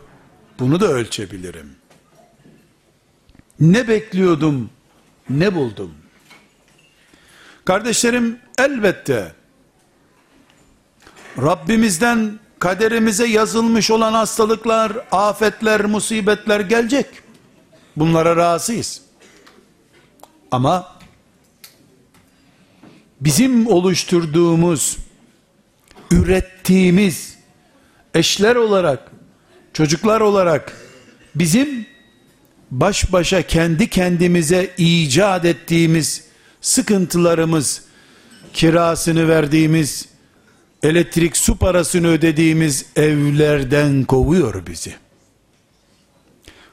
Bunu 0.60 0.80
da 0.80 0.88
ölçebilirim. 0.88 1.81
Ne 3.62 3.88
bekliyordum? 3.88 4.70
Ne 5.30 5.56
buldum? 5.56 5.94
Kardeşlerim 7.66 8.40
elbette 8.58 9.32
Rabbimizden 11.38 12.40
kaderimize 12.60 13.28
yazılmış 13.28 13.92
olan 13.92 14.14
hastalıklar, 14.14 14.92
afetler, 15.12 15.86
musibetler 15.86 16.60
gelecek. 16.60 17.06
Bunlara 17.96 18.36
razıyız. 18.36 19.02
Ama 20.52 21.00
bizim 23.22 23.68
oluşturduğumuz, 23.68 24.98
ürettiğimiz 26.12 27.38
eşler 28.14 28.56
olarak, 28.56 29.12
çocuklar 29.74 30.22
olarak 30.22 30.78
bizim 31.36 31.86
baş 32.72 33.14
başa 33.14 33.42
kendi 33.42 33.90
kendimize 33.90 34.74
icat 34.78 35.46
ettiğimiz 35.46 36.24
sıkıntılarımız, 36.62 37.82
kirasını 38.54 39.28
verdiğimiz, 39.28 40.10
elektrik 40.84 41.38
su 41.38 41.58
parasını 41.58 42.08
ödediğimiz 42.08 42.86
evlerden 42.96 44.04
kovuyor 44.04 44.68
bizi. 44.68 44.94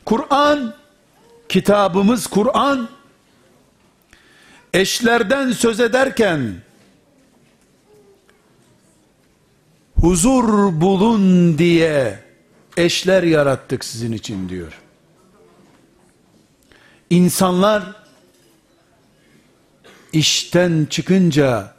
Kur'an, 0.04 0.74
kitabımız 1.48 2.26
Kur'an, 2.26 2.88
eşlerden 4.74 5.52
söz 5.52 5.80
ederken, 5.80 6.54
huzur 10.00 10.80
bulun 10.80 11.58
diye 11.58 12.18
eşler 12.76 13.22
yarattık 13.22 13.84
sizin 13.84 14.12
için 14.12 14.48
diyor. 14.48 14.72
İnsanlar 17.10 17.82
işten 20.12 20.86
çıkınca 20.90 21.74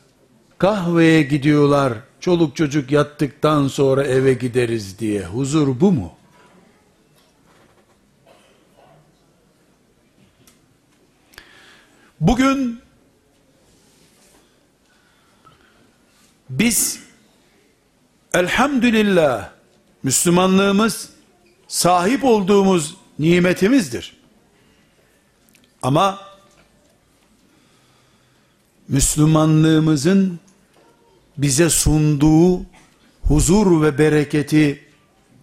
kahveye 0.58 1.22
gidiyorlar. 1.22 1.94
Çoluk 2.20 2.56
çocuk 2.56 2.92
yattıktan 2.92 3.68
sonra 3.68 4.04
eve 4.04 4.34
gideriz 4.34 5.00
diye. 5.00 5.26
Huzur 5.26 5.80
bu 5.80 5.92
mu? 5.92 6.14
Bugün 12.20 12.82
biz 16.50 17.00
elhamdülillah 18.34 19.50
Müslümanlığımız 20.04 21.10
sahip 21.68 22.24
olduğumuz 22.24 22.98
nimetimizdir. 23.20 24.19
Ama 25.84 26.20
Müslümanlığımızın 28.88 30.40
bize 31.38 31.70
sunduğu 31.70 32.62
huzur 33.22 33.82
ve 33.82 33.98
bereketi 33.98 34.86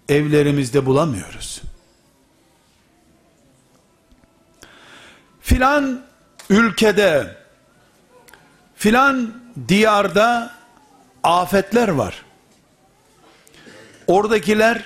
evlerimizde 0.08 0.86
bulamıyoruz. 0.86 1.62
Filan 5.40 6.04
ülkede, 6.50 7.36
filan 8.76 9.42
diyarda 9.68 10.54
afetler 11.22 11.88
var. 11.88 12.24
Oradakiler 14.06 14.84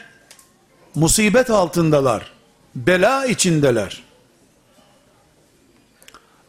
musibet 0.95 1.51
altındalar. 1.51 2.33
Bela 2.75 3.27
içindeler. 3.27 4.10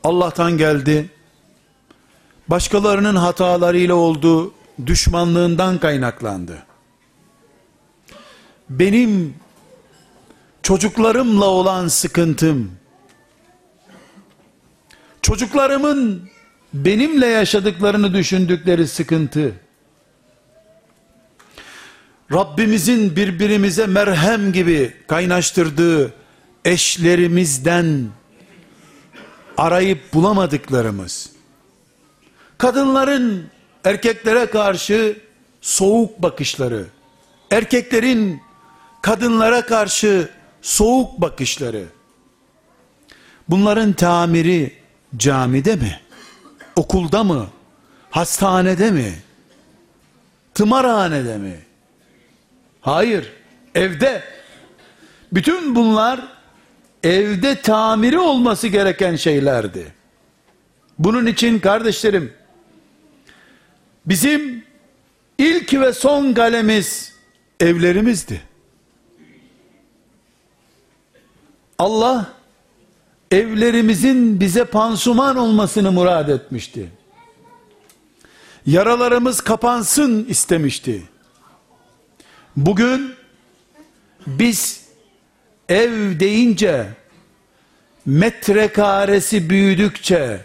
Allah'tan 0.04 0.58
geldi. 0.58 1.10
Başkalarının 2.48 3.16
hatalarıyla 3.16 3.96
oldu, 3.96 4.54
düşmanlığından 4.86 5.78
kaynaklandı. 5.78 6.64
Benim 8.70 9.36
çocuklarımla 10.64 11.46
olan 11.46 11.88
sıkıntım, 11.88 12.72
çocuklarımın 15.22 16.30
benimle 16.74 17.26
yaşadıklarını 17.26 18.14
düşündükleri 18.14 18.88
sıkıntı, 18.88 19.54
Rabbimizin 22.34 23.16
birbirimize 23.16 23.88
merhem 23.88 24.54
gibi 24.54 24.94
kaynaştırdığı 25.08 26.14
eşlerimizden 26.66 28.08
arayıp 29.58 30.14
bulamadıklarımız, 30.14 31.30
kadınların 32.58 33.50
erkeklere 33.84 34.46
karşı 34.46 35.20
soğuk 35.62 36.22
bakışları, 36.22 36.86
erkeklerin 37.52 38.42
kadınlara 39.02 39.66
karşı 39.66 40.30
soğuk 40.62 41.22
bakışları, 41.22 41.86
bunların 43.50 43.94
tamiri 43.94 44.74
camide 45.18 45.76
mi, 45.76 46.00
okulda 46.76 47.24
mı, 47.24 47.48
hastanede 48.10 48.92
mi, 48.92 49.14
tımarhanede 50.54 51.38
mi? 51.38 51.60
Hayır, 52.82 53.34
evde. 53.76 54.24
Bütün 55.32 55.76
bunlar 55.76 56.20
evde 57.04 57.62
tamiri 57.62 58.20
olması 58.20 58.68
gereken 58.68 59.16
şeylerdi. 59.16 59.94
Bunun 61.00 61.26
için 61.26 61.60
kardeşlerim, 61.60 62.34
bizim 64.06 64.64
ilk 65.38 65.74
ve 65.74 65.94
son 65.94 66.34
galemiz 66.34 67.14
evlerimizdi. 67.60 68.42
Allah 71.80 72.34
evlerimizin 73.32 74.40
bize 74.40 74.66
pansuman 74.66 75.38
olmasını 75.38 75.92
murad 75.92 76.28
etmişti. 76.30 76.90
Yaralarımız 78.66 79.42
kapansın 79.42 80.26
istemişti. 80.26 81.04
Bugün 82.56 83.14
biz 84.28 84.81
ev 85.72 86.20
deyince 86.20 86.86
metrekaresi 88.06 89.50
büyüdükçe 89.50 90.40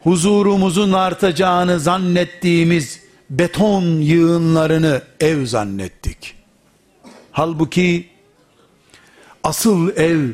huzurumuzun 0.00 0.92
artacağını 0.92 1.80
zannettiğimiz 1.80 3.00
beton 3.30 3.82
yığınlarını 3.82 5.02
ev 5.20 5.46
zannettik. 5.46 6.34
Halbuki 7.32 8.08
asıl 9.44 9.96
ev 9.96 10.30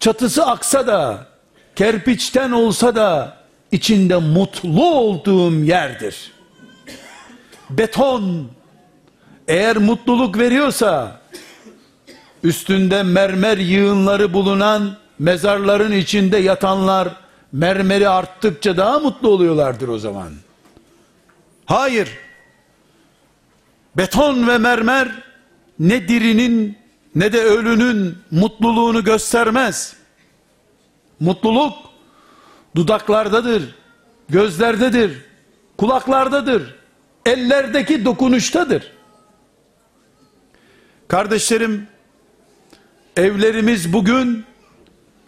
çatısı 0.00 0.46
aksa 0.46 0.86
da 0.86 1.26
kerpiçten 1.76 2.50
olsa 2.50 2.96
da 2.96 3.36
içinde 3.72 4.16
mutlu 4.16 4.84
olduğum 4.84 5.64
yerdir. 5.64 6.32
Beton 7.70 8.48
eğer 9.48 9.76
mutluluk 9.76 10.38
veriyorsa 10.38 11.17
üstünde 12.42 13.02
mermer 13.02 13.58
yığınları 13.58 14.32
bulunan 14.32 14.96
mezarların 15.18 15.92
içinde 15.92 16.38
yatanlar 16.38 17.08
mermeri 17.52 18.08
arttıkça 18.08 18.76
daha 18.76 18.98
mutlu 18.98 19.28
oluyorlardır 19.28 19.88
o 19.88 19.98
zaman. 19.98 20.32
Hayır. 21.66 22.08
Beton 23.96 24.48
ve 24.48 24.58
mermer 24.58 25.08
ne 25.78 26.08
dirinin 26.08 26.78
ne 27.14 27.32
de 27.32 27.42
ölünün 27.42 28.18
mutluluğunu 28.30 29.04
göstermez. 29.04 29.96
Mutluluk 31.20 31.74
dudaklardadır, 32.76 33.74
gözlerdedir, 34.28 35.24
kulaklardadır, 35.78 36.74
ellerdeki 37.26 38.04
dokunuştadır. 38.04 38.92
Kardeşlerim, 41.08 41.88
evlerimiz 43.18 43.92
bugün 43.92 44.44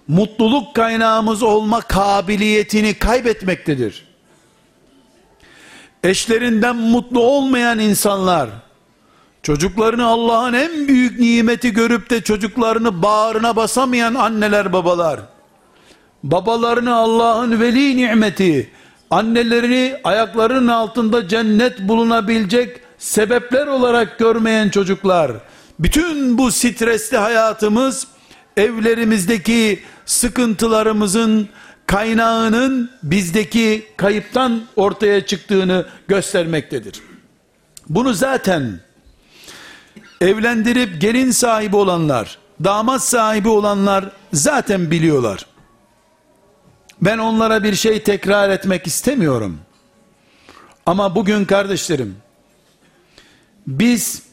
mutluluk 0.08 0.74
kaynağımız 0.74 1.42
olma 1.42 1.80
kabiliyetini 1.80 2.94
kaybetmektedir. 2.94 4.04
Eşlerinden 6.04 6.76
mutlu 6.76 7.20
olmayan 7.20 7.78
insanlar, 7.78 8.50
çocuklarını 9.42 10.06
Allah'ın 10.06 10.52
en 10.52 10.88
büyük 10.88 11.20
nimeti 11.20 11.72
görüp 11.72 12.10
de 12.10 12.20
çocuklarını 12.20 13.02
bağrına 13.02 13.56
basamayan 13.56 14.14
anneler 14.14 14.72
babalar, 14.72 15.20
babalarını 16.22 16.94
Allah'ın 16.94 17.60
veli 17.60 17.96
nimeti, 17.96 18.70
annelerini 19.10 19.96
ayaklarının 20.04 20.68
altında 20.68 21.28
cennet 21.28 21.80
bulunabilecek 21.80 22.80
sebepler 22.98 23.66
olarak 23.66 24.18
görmeyen 24.18 24.68
çocuklar, 24.68 25.32
bütün 25.80 26.38
bu 26.38 26.52
stresli 26.52 27.16
hayatımız 27.16 28.06
evlerimizdeki 28.56 29.82
sıkıntılarımızın 30.06 31.48
kaynağının 31.86 32.90
bizdeki 33.02 33.88
kayıptan 33.96 34.62
ortaya 34.76 35.26
çıktığını 35.26 35.86
göstermektedir. 36.08 37.00
Bunu 37.88 38.14
zaten 38.14 38.80
evlendirip 40.20 41.00
gelin 41.00 41.30
sahibi 41.30 41.76
olanlar, 41.76 42.38
damat 42.64 43.04
sahibi 43.04 43.48
olanlar 43.48 44.10
zaten 44.32 44.90
biliyorlar. 44.90 45.46
Ben 47.02 47.18
onlara 47.18 47.64
bir 47.64 47.74
şey 47.74 48.02
tekrar 48.02 48.50
etmek 48.50 48.86
istemiyorum. 48.86 49.58
Ama 50.86 51.14
bugün 51.14 51.44
kardeşlerim, 51.44 52.16
biz 53.66 54.29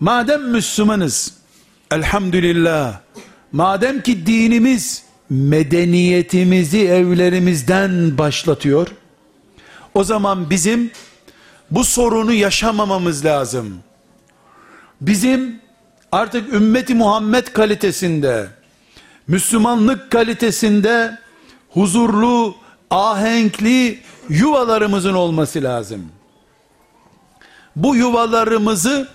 madem 0.00 0.50
Müslümanız, 0.50 1.34
elhamdülillah, 1.90 3.00
madem 3.52 4.02
ki 4.02 4.26
dinimiz 4.26 5.02
medeniyetimizi 5.30 6.88
evlerimizden 6.88 8.18
başlatıyor, 8.18 8.88
o 9.94 10.04
zaman 10.04 10.50
bizim 10.50 10.90
bu 11.70 11.84
sorunu 11.84 12.32
yaşamamamız 12.32 13.24
lazım. 13.24 13.78
Bizim 15.00 15.60
artık 16.12 16.54
ümmeti 16.54 16.94
Muhammed 16.94 17.46
kalitesinde, 17.46 18.48
Müslümanlık 19.26 20.10
kalitesinde 20.10 21.18
huzurlu, 21.70 22.54
ahenkli 22.90 24.00
yuvalarımızın 24.28 25.14
olması 25.14 25.62
lazım. 25.62 26.06
Bu 27.76 27.96
yuvalarımızı 27.96 29.08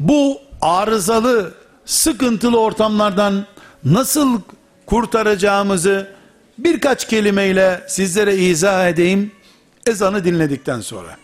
bu 0.00 0.40
arızalı, 0.60 1.54
sıkıntılı 1.84 2.60
ortamlardan 2.60 3.46
nasıl 3.84 4.40
kurtaracağımızı 4.86 6.14
birkaç 6.58 7.08
kelimeyle 7.08 7.84
sizlere 7.88 8.36
izah 8.36 8.88
edeyim 8.88 9.32
ezanı 9.86 10.24
dinledikten 10.24 10.80
sonra. 10.80 11.16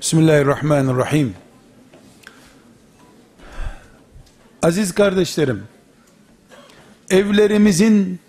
Bismillahirrahmanirrahim. 0.00 1.34
Aziz 4.62 4.94
kardeşlerim, 4.94 5.64
evlerimizin 7.10 8.20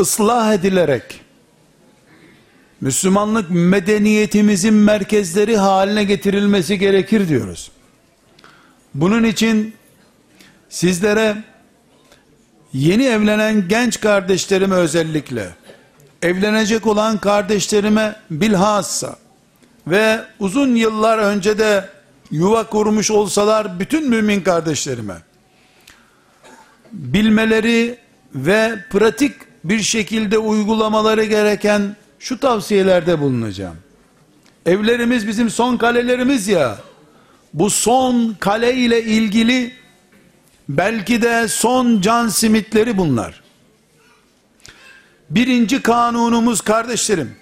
ıslah 0.00 0.54
edilerek 0.54 1.23
Müslümanlık 2.84 3.50
medeniyetimizin 3.50 4.74
merkezleri 4.74 5.56
haline 5.56 6.04
getirilmesi 6.04 6.78
gerekir 6.78 7.28
diyoruz. 7.28 7.70
Bunun 8.94 9.24
için 9.24 9.74
sizlere 10.68 11.36
yeni 12.72 13.04
evlenen 13.04 13.68
genç 13.68 14.00
kardeşlerime 14.00 14.74
özellikle 14.74 15.48
evlenecek 16.22 16.86
olan 16.86 17.18
kardeşlerime 17.18 18.16
bilhassa 18.30 19.16
ve 19.86 20.20
uzun 20.38 20.74
yıllar 20.74 21.18
önce 21.18 21.58
de 21.58 21.88
yuva 22.30 22.66
kurmuş 22.66 23.10
olsalar 23.10 23.80
bütün 23.80 24.08
mümin 24.08 24.40
kardeşlerime 24.40 25.16
bilmeleri 26.92 27.98
ve 28.34 28.78
pratik 28.90 29.34
bir 29.64 29.80
şekilde 29.80 30.38
uygulamaları 30.38 31.24
gereken 31.24 31.96
şu 32.24 32.40
tavsiyelerde 32.40 33.20
bulunacağım. 33.20 33.76
Evlerimiz 34.66 35.28
bizim 35.28 35.50
son 35.50 35.76
kalelerimiz 35.76 36.48
ya. 36.48 36.78
Bu 37.54 37.70
son 37.70 38.36
kale 38.40 38.74
ile 38.74 39.02
ilgili 39.02 39.74
belki 40.68 41.22
de 41.22 41.48
son 41.48 42.00
can 42.00 42.28
simitleri 42.28 42.96
bunlar. 42.98 43.42
Birinci 45.30 45.82
kanunumuz 45.82 46.60
kardeşlerim. 46.60 47.36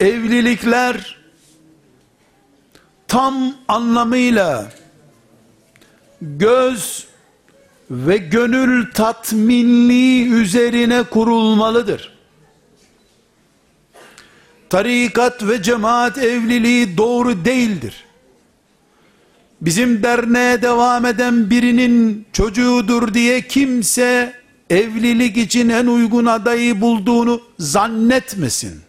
Evlilikler 0.00 1.18
tam 3.08 3.54
anlamıyla 3.68 4.72
göz 6.20 7.06
ve 7.94 8.16
gönül 8.16 8.92
tatminliği 8.92 10.28
üzerine 10.28 11.02
kurulmalıdır. 11.02 12.14
Tarikat 14.70 15.42
ve 15.42 15.62
cemaat 15.62 16.18
evliliği 16.18 16.96
doğru 16.96 17.44
değildir. 17.44 18.04
Bizim 19.60 20.02
derneğe 20.02 20.62
devam 20.62 21.06
eden 21.06 21.50
birinin 21.50 22.26
çocuğudur 22.32 23.14
diye 23.14 23.40
kimse 23.40 24.32
evlilik 24.70 25.36
için 25.36 25.68
en 25.68 25.86
uygun 25.86 26.26
adayı 26.26 26.80
bulduğunu 26.80 27.40
zannetmesin. 27.58 28.80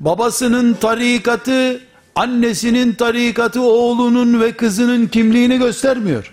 Babasının 0.00 0.74
tarikatı, 0.74 1.80
annesinin 2.14 2.92
tarikatı 2.92 3.60
oğlunun 3.60 4.40
ve 4.40 4.52
kızının 4.52 5.06
kimliğini 5.06 5.58
göstermiyor 5.58 6.31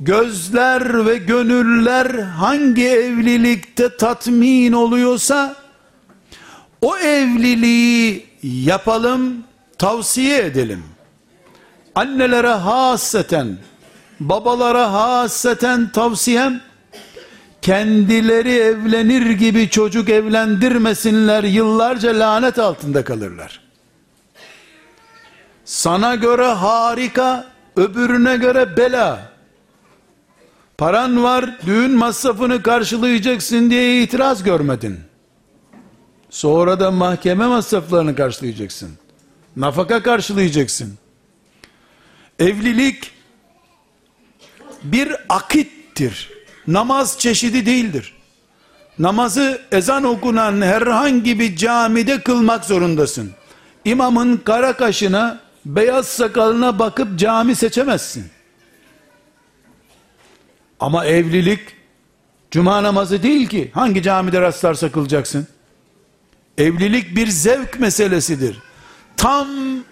gözler 0.00 1.06
ve 1.06 1.16
gönüller 1.16 2.06
hangi 2.18 2.88
evlilikte 2.88 3.96
tatmin 3.96 4.72
oluyorsa 4.72 5.56
o 6.80 6.96
evliliği 6.96 8.26
yapalım, 8.42 9.44
tavsiye 9.78 10.38
edelim. 10.38 10.84
Annelere 11.94 12.48
hasreten, 12.48 13.58
babalara 14.20 14.92
hasreten 14.92 15.92
tavsiyem, 15.92 16.60
kendileri 17.62 18.52
evlenir 18.52 19.30
gibi 19.30 19.70
çocuk 19.70 20.08
evlendirmesinler, 20.08 21.44
yıllarca 21.44 22.18
lanet 22.18 22.58
altında 22.58 23.04
kalırlar. 23.04 23.60
Sana 25.64 26.14
göre 26.14 26.46
harika, 26.46 27.46
öbürüne 27.76 28.36
göre 28.36 28.76
bela. 28.76 29.37
Paran 30.78 31.22
var, 31.22 31.58
düğün 31.66 31.90
masrafını 31.90 32.62
karşılayacaksın 32.62 33.70
diye 33.70 34.02
itiraz 34.02 34.42
görmedin. 34.42 35.00
Sonra 36.30 36.80
da 36.80 36.90
mahkeme 36.90 37.46
masraflarını 37.46 38.16
karşılayacaksın. 38.16 38.90
Nafaka 39.56 40.02
karşılayacaksın. 40.02 40.98
Evlilik 42.38 43.10
bir 44.82 45.16
akittir. 45.28 46.30
Namaz 46.66 47.18
çeşidi 47.18 47.66
değildir. 47.66 48.14
Namazı 48.98 49.62
ezan 49.72 50.04
okunan 50.04 50.62
herhangi 50.62 51.40
bir 51.40 51.56
camide 51.56 52.20
kılmak 52.20 52.64
zorundasın. 52.64 53.30
İmamın 53.84 54.36
kara 54.36 54.72
kaşına, 54.72 55.40
beyaz 55.64 56.06
sakalına 56.06 56.78
bakıp 56.78 57.18
cami 57.18 57.54
seçemezsin. 57.54 58.37
Ama 60.80 61.06
evlilik 61.06 61.60
cuma 62.50 62.82
namazı 62.82 63.22
değil 63.22 63.48
ki. 63.48 63.70
Hangi 63.74 64.02
camide 64.02 64.40
rastlarsa 64.40 64.92
kılacaksın? 64.92 65.46
Evlilik 66.58 67.16
bir 67.16 67.26
zevk 67.26 67.80
meselesidir. 67.80 68.58
Tam 69.16 69.48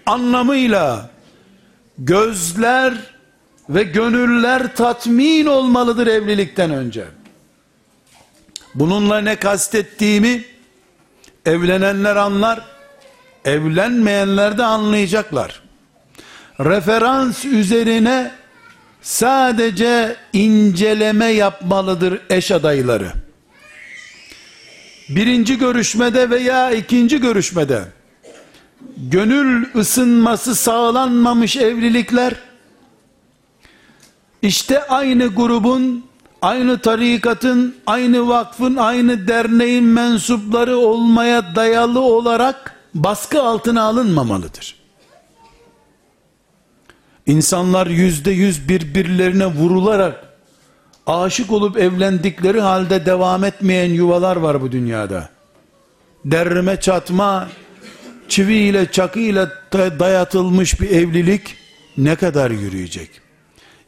anlamıyla 0.07 1.11
gözler 1.99 2.95
ve 3.69 3.83
gönüller 3.83 4.77
tatmin 4.77 5.47
olmalıdır 5.47 6.07
evlilikten 6.07 6.71
önce. 6.71 7.05
Bununla 8.75 9.21
ne 9.21 9.37
kastettiğimi 9.37 10.45
evlenenler 11.47 12.17
anlar, 12.17 12.65
evlenmeyenler 13.45 14.59
de 14.59 14.65
anlayacaklar. 14.65 15.63
Referans 16.61 17.45
üzerine 17.45 18.33
sadece 19.03 20.17
inceleme 20.33 21.27
yapmalıdır 21.27 22.21
eş 22.31 22.51
adayları. 22.51 23.13
Birinci 25.09 25.59
görüşmede 25.59 26.31
veya 26.31 26.71
ikinci 26.71 27.21
görüşmede 27.21 27.85
gönül 28.97 29.67
ısınması 29.75 30.55
sağlanmamış 30.55 31.57
evlilikler 31.57 32.35
işte 34.43 34.87
aynı 34.87 35.27
grubun, 35.27 36.05
aynı 36.43 36.79
tarikatın, 36.79 37.77
aynı 37.87 38.29
vakfın, 38.29 38.77
aynı 38.77 39.29
derneğin 39.29 39.85
mensupları 39.85 40.77
olmaya 40.77 41.55
dayalı 41.55 42.01
olarak 42.01 42.75
baskı 42.95 43.43
altına 43.43 43.83
alınmamalıdır. 43.83 44.76
İnsanlar 47.27 47.87
yüzde 47.87 48.31
yüz 48.31 48.69
birbirlerine 48.69 49.47
vurularak 49.47 50.25
aşık 51.07 51.53
olup 51.53 51.79
evlendikleri 51.79 52.61
halde 52.61 53.07
devam 53.07 53.45
etmeyen 53.45 53.91
yuvalar 53.91 54.37
var 54.37 54.63
bu 54.63 54.73
dünyada. 54.73 55.29
Derme 56.25 56.81
çatma, 56.81 57.49
çiviyle 58.29 58.93
çakıyla 58.93 59.51
dayatılmış 59.73 60.81
bir 60.81 60.91
evlilik 60.91 61.57
ne 61.97 62.17
kadar 62.17 62.51
yürüyecek? 62.51 63.11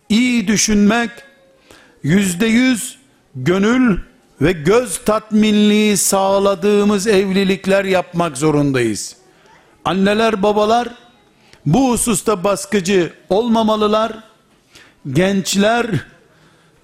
İyi 0.09 0.49
düşünmek, 0.49 1.11
yüzde 2.03 2.47
yüz 2.47 2.99
gönül 3.35 3.99
ve 4.41 4.53
göz 4.53 5.05
tatminliği 5.05 5.97
sağladığımız 5.97 7.07
evlilikler 7.07 7.85
yapmak 7.85 8.37
zorundayız. 8.37 9.17
Anneler 9.85 10.43
babalar 10.43 10.89
bu 11.73 11.91
hususta 11.91 12.45
baskıcı 12.45 13.13
olmamalılar. 13.29 14.13
Gençler 15.13 15.87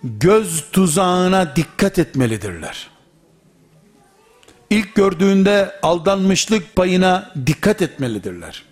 göz 0.03 0.65
tuzağına 0.73 1.57
dikkat 1.57 1.99
etmelidirler. 1.99 2.91
İlk 4.71 4.95
gördüğünde 4.95 5.81
aldanmışlık 5.83 6.77
payına 6.77 7.33
dikkat 7.47 7.83
etmelidirler. 7.83 8.63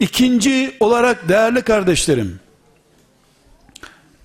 İkinci 0.00 0.76
olarak 0.80 1.28
değerli 1.28 1.62
kardeşlerim, 1.62 2.40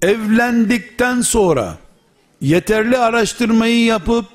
evlendikten 0.02 1.22
sonra 1.22 1.78
yeterli 2.42 2.98
araştırmayı 2.98 3.86
yapıp 3.86 4.26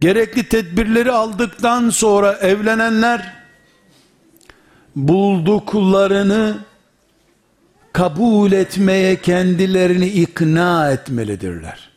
gerekli 0.00 0.48
tedbirleri 0.48 1.12
aldıktan 1.12 1.90
sonra 1.90 2.32
evlenenler 2.32 3.41
bulduklarını 4.96 6.56
kabul 7.92 8.52
etmeye 8.52 9.16
kendilerini 9.16 10.08
ikna 10.08 10.90
etmelidirler. 10.90 11.90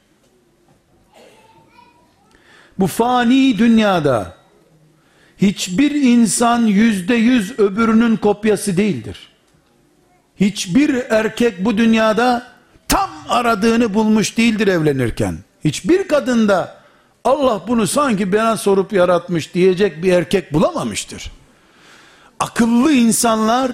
Bu 2.79 2.87
fani 2.87 3.57
dünyada 3.57 4.35
hiçbir 5.37 5.91
insan 5.91 6.65
yüzde 6.65 7.15
yüz 7.15 7.59
öbürünün 7.59 8.15
kopyası 8.15 8.77
değildir. 8.77 9.29
Hiçbir 10.39 10.95
erkek 11.09 11.65
bu 11.65 11.77
dünyada 11.77 12.47
tam 12.87 13.09
aradığını 13.29 13.93
bulmuş 13.93 14.37
değildir 14.37 14.67
evlenirken. 14.67 15.37
Hiçbir 15.63 16.07
kadında 16.07 16.75
Allah 17.23 17.61
bunu 17.67 17.87
sanki 17.87 18.33
bana 18.33 18.57
sorup 18.57 18.93
yaratmış 18.93 19.53
diyecek 19.53 20.03
bir 20.03 20.13
erkek 20.13 20.53
bulamamıştır. 20.53 21.31
Akıllı 22.39 22.93
insanlar 22.93 23.71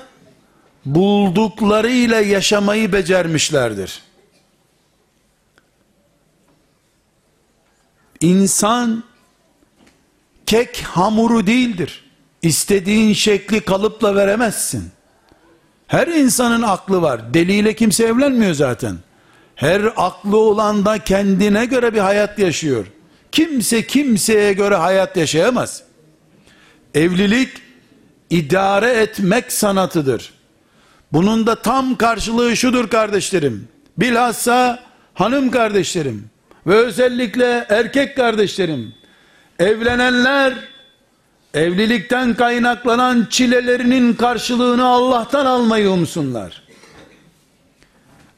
bulduklarıyla 0.85 2.21
yaşamayı 2.21 2.93
becermişlerdir. 2.93 4.01
İnsan 8.21 9.03
kek 10.45 10.81
hamuru 10.83 11.47
değildir. 11.47 12.11
İstediğin 12.41 13.13
şekli 13.13 13.61
kalıpla 13.61 14.15
veremezsin. 14.15 14.91
Her 15.87 16.07
insanın 16.07 16.61
aklı 16.61 17.01
var. 17.01 17.33
Deliyle 17.33 17.75
kimse 17.75 18.03
evlenmiyor 18.03 18.53
zaten. 18.53 18.97
Her 19.55 19.93
aklı 19.95 20.37
olan 20.37 20.85
da 20.85 20.99
kendine 20.99 21.65
göre 21.65 21.93
bir 21.93 21.99
hayat 21.99 22.39
yaşıyor. 22.39 22.85
Kimse 23.31 23.87
kimseye 23.87 24.53
göre 24.53 24.75
hayat 24.75 25.17
yaşayamaz. 25.17 25.83
Evlilik 26.93 27.49
idare 28.31 28.91
etmek 28.91 29.51
sanatıdır. 29.51 30.33
Bunun 31.13 31.47
da 31.47 31.55
tam 31.55 31.95
karşılığı 31.95 32.57
şudur 32.57 32.89
kardeşlerim. 32.89 33.67
Bilhassa 33.97 34.79
hanım 35.13 35.51
kardeşlerim 35.51 36.29
ve 36.67 36.75
özellikle 36.75 37.65
erkek 37.69 38.15
kardeşlerim. 38.15 38.93
Evlenenler 39.59 40.53
evlilikten 41.53 42.33
kaynaklanan 42.33 43.27
çilelerinin 43.29 44.13
karşılığını 44.13 44.85
Allah'tan 44.85 45.45
almayı 45.45 45.89
umsunlar. 45.89 46.63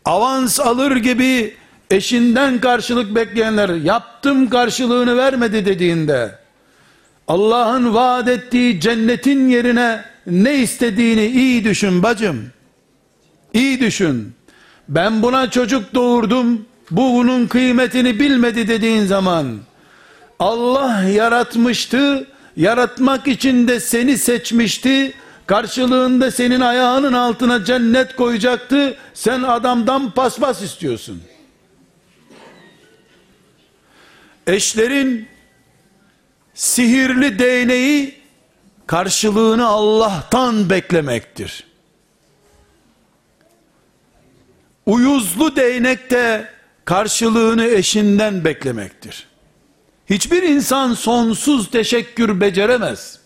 Avans 0.05 0.59
alır 0.59 0.95
gibi 0.95 1.55
eşinden 1.91 2.59
karşılık 2.61 3.15
bekleyenler 3.15 3.69
yaptım 3.69 4.49
karşılığını 4.49 5.17
vermedi 5.17 5.65
dediğinde 5.65 6.42
Allah'ın 7.27 7.93
vaat 7.93 8.27
ettiği 8.27 8.79
cennetin 8.79 9.49
yerine 9.49 10.05
ne 10.27 10.55
istediğini 10.55 11.25
iyi 11.25 11.63
düşün 11.63 12.03
bacım. 12.03 12.45
İyi 13.53 13.79
düşün. 13.79 14.33
Ben 14.89 15.21
buna 15.21 15.49
çocuk 15.49 15.93
doğurdum. 15.93 16.65
Bu 16.91 17.13
bunun 17.13 17.47
kıymetini 17.47 18.19
bilmedi 18.19 18.67
dediğin 18.67 19.05
zaman 19.05 19.57
Allah 20.39 21.03
yaratmıştı. 21.03 22.27
Yaratmak 22.55 23.27
için 23.27 23.67
de 23.67 23.79
seni 23.79 24.17
seçmişti. 24.17 25.13
Karşılığında 25.45 26.31
senin 26.31 26.61
ayağının 26.61 27.13
altına 27.13 27.65
cennet 27.65 28.15
koyacaktı. 28.15 28.97
Sen 29.13 29.43
adamdan 29.43 30.11
paspas 30.11 30.61
istiyorsun. 30.61 31.21
Eşlerin 34.47 35.27
sihirli 36.53 37.39
değneği 37.39 38.15
karşılığını 38.87 39.65
Allah'tan 39.65 40.69
beklemektir. 40.69 41.63
Uyuzlu 44.85 45.55
değnek 45.55 46.09
de 46.09 46.49
karşılığını 46.85 47.65
eşinden 47.65 48.45
beklemektir. 48.45 49.27
Hiçbir 50.09 50.43
insan 50.43 50.93
sonsuz 50.93 51.71
teşekkür 51.71 52.41
beceremez. 52.41 53.19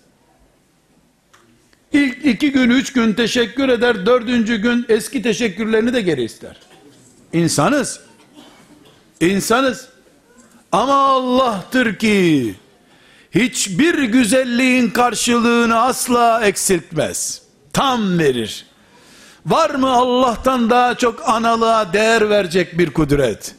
İlk 1.92 2.26
iki 2.26 2.52
gün, 2.52 2.70
üç 2.70 2.94
gün 2.94 3.14
teşekkür 3.14 3.70
eder, 3.70 4.06
dördüncü 4.06 4.58
gün 4.58 4.86
eski 4.90 5.22
teşekkürlerini 5.22 5.94
de 5.94 6.02
geri 6.02 6.24
ister. 6.24 6.58
İnsanız. 7.34 8.00
İnsanız. 9.22 9.88
Ama 10.72 10.96
Allah'tır 10.96 11.96
ki, 11.96 12.56
hiçbir 13.38 14.04
güzelliğin 14.04 14.90
karşılığını 14.90 15.82
asla 15.82 16.46
eksiltmez. 16.46 17.42
Tam 17.74 18.20
verir. 18.20 18.66
Var 19.46 19.70
mı 19.70 19.90
Allah'tan 19.90 20.70
daha 20.70 20.96
çok 20.96 21.30
analığa 21.30 21.94
değer 21.94 22.30
verecek 22.30 22.78
bir 22.78 22.94
kudret? 22.94 23.56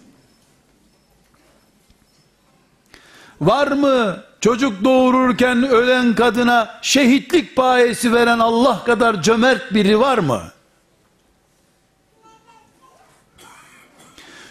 Var 3.41 3.69
mı 3.69 4.25
çocuk 4.41 4.85
doğururken 4.85 5.69
ölen 5.69 6.15
kadına 6.15 6.79
şehitlik 6.83 7.57
payesi 7.57 8.13
veren 8.13 8.39
Allah 8.39 8.85
kadar 8.85 9.23
cömert 9.23 9.75
biri 9.75 10.01
var 10.01 10.19
mı? 10.19 10.43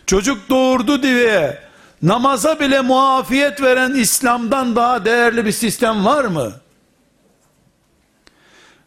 Çocuk 0.06 0.50
doğurdu 0.50 1.04
diye 1.04 1.67
namaza 2.02 2.60
bile 2.60 2.82
muafiyet 2.82 3.62
veren 3.62 3.94
İslam'dan 3.94 4.76
daha 4.76 5.06
değerli 5.06 5.46
bir 5.46 5.52
sistem 5.52 6.06
var 6.06 6.26
mı? 6.26 6.54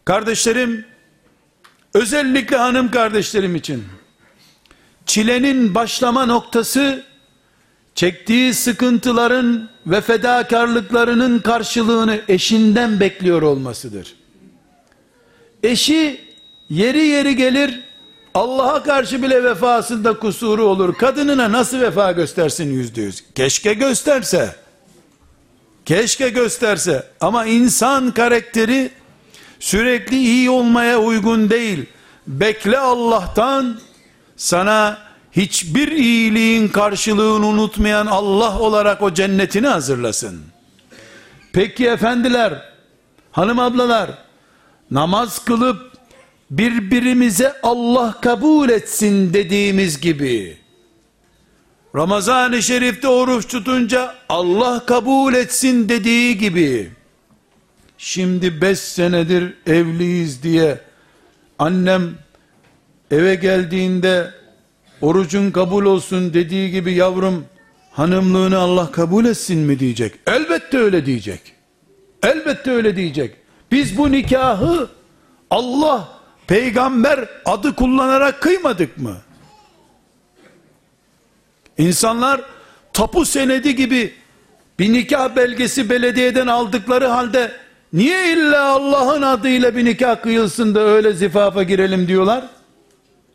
Kardeşlerim, 0.05 0.85
özellikle 1.93 2.57
hanım 2.57 2.91
kardeşlerim 2.91 3.55
için, 3.55 3.83
çilenin 5.05 5.75
başlama 5.75 6.25
noktası, 6.25 7.03
çektiği 7.95 8.53
sıkıntıların 8.53 9.69
ve 9.85 10.01
fedakarlıklarının 10.01 11.39
karşılığını 11.39 12.21
eşinden 12.27 12.99
bekliyor 12.99 13.41
olmasıdır. 13.41 14.15
Eşi 15.63 16.21
yeri 16.69 17.01
yeri 17.05 17.35
gelir, 17.35 17.79
Allah'a 18.33 18.83
karşı 18.83 19.23
bile 19.23 19.43
vefasında 19.43 20.19
kusuru 20.19 20.63
olur. 20.63 20.97
Kadınına 20.97 21.51
nasıl 21.51 21.79
vefa 21.79 22.11
göstersin 22.11 22.73
yüzde 22.73 23.01
yüz? 23.01 23.23
Keşke 23.35 23.73
gösterse. 23.73 24.55
Keşke 25.85 26.29
gösterse. 26.29 27.07
Ama 27.21 27.45
insan 27.45 28.11
karakteri 28.11 28.91
sürekli 29.59 30.17
iyi 30.17 30.49
olmaya 30.49 30.99
uygun 30.99 31.49
değil. 31.49 31.85
Bekle 32.27 32.79
Allah'tan 32.79 33.79
sana 34.37 34.97
hiçbir 35.31 35.91
iyiliğin 35.91 36.67
karşılığını 36.67 37.47
unutmayan 37.47 38.05
Allah 38.05 38.59
olarak 38.59 39.01
o 39.01 39.13
cennetini 39.13 39.67
hazırlasın. 39.67 40.41
Peki 41.53 41.87
efendiler, 41.87 42.71
hanım 43.31 43.59
ablalar, 43.59 44.11
namaz 44.91 45.45
kılıp 45.45 45.90
birbirimize 46.51 47.53
Allah 47.63 48.17
kabul 48.21 48.69
etsin 48.69 49.33
dediğimiz 49.33 50.01
gibi, 50.01 50.57
Ramazan-ı 51.95 52.61
Şerif'te 52.63 53.07
oruç 53.07 53.47
tutunca 53.47 54.15
Allah 54.29 54.85
kabul 54.85 55.33
etsin 55.33 55.89
dediği 55.89 56.37
gibi, 56.37 56.91
şimdi 57.97 58.61
beş 58.61 58.79
senedir 58.79 59.53
evliyiz 59.67 60.43
diye, 60.43 60.79
annem 61.59 62.11
eve 63.11 63.35
geldiğinde, 63.35 64.31
orucun 65.01 65.51
kabul 65.51 65.85
olsun 65.85 66.33
dediği 66.33 66.71
gibi 66.71 66.93
yavrum, 66.93 67.45
hanımlığını 67.91 68.57
Allah 68.57 68.91
kabul 68.91 69.25
etsin 69.25 69.59
mi 69.59 69.79
diyecek. 69.79 70.13
Elbette 70.27 70.77
öyle 70.77 71.05
diyecek. 71.05 71.41
Elbette 72.23 72.71
öyle 72.71 72.95
diyecek. 72.95 73.35
Biz 73.71 73.97
bu 73.97 74.11
nikahı 74.11 74.89
Allah 75.49 76.20
peygamber 76.51 77.29
adı 77.45 77.75
kullanarak 77.75 78.41
kıymadık 78.41 78.97
mı? 78.97 79.17
İnsanlar 81.77 82.41
tapu 82.93 83.25
senedi 83.25 83.75
gibi 83.75 84.13
bir 84.79 84.93
nikah 84.93 85.35
belgesi 85.35 85.89
belediyeden 85.89 86.47
aldıkları 86.47 87.07
halde 87.07 87.51
niye 87.93 88.33
illa 88.33 88.65
Allah'ın 88.65 89.21
adıyla 89.21 89.75
bir 89.75 89.85
nikah 89.85 90.21
kıyılsın 90.21 90.75
da 90.75 90.79
öyle 90.79 91.13
zifafa 91.13 91.63
girelim 91.63 92.07
diyorlar? 92.07 92.43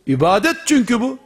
İbadet 0.07 0.57
çünkü 0.67 1.01
bu. 1.01 1.19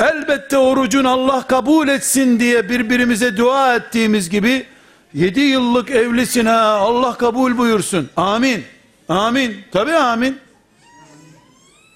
Elbette 0.00 0.58
orucun 0.58 1.04
Allah 1.04 1.46
kabul 1.46 1.88
etsin 1.88 2.40
diye 2.40 2.68
birbirimize 2.68 3.36
dua 3.36 3.74
ettiğimiz 3.74 4.30
gibi 4.30 4.66
7 5.14 5.40
yıllık 5.40 5.90
evlisin 5.90 6.46
ha 6.46 6.60
Allah 6.60 7.16
kabul 7.16 7.58
buyursun. 7.58 8.10
Amin. 8.16 8.73
Amin. 9.08 9.56
Tabi 9.72 9.92
amin. 9.92 10.38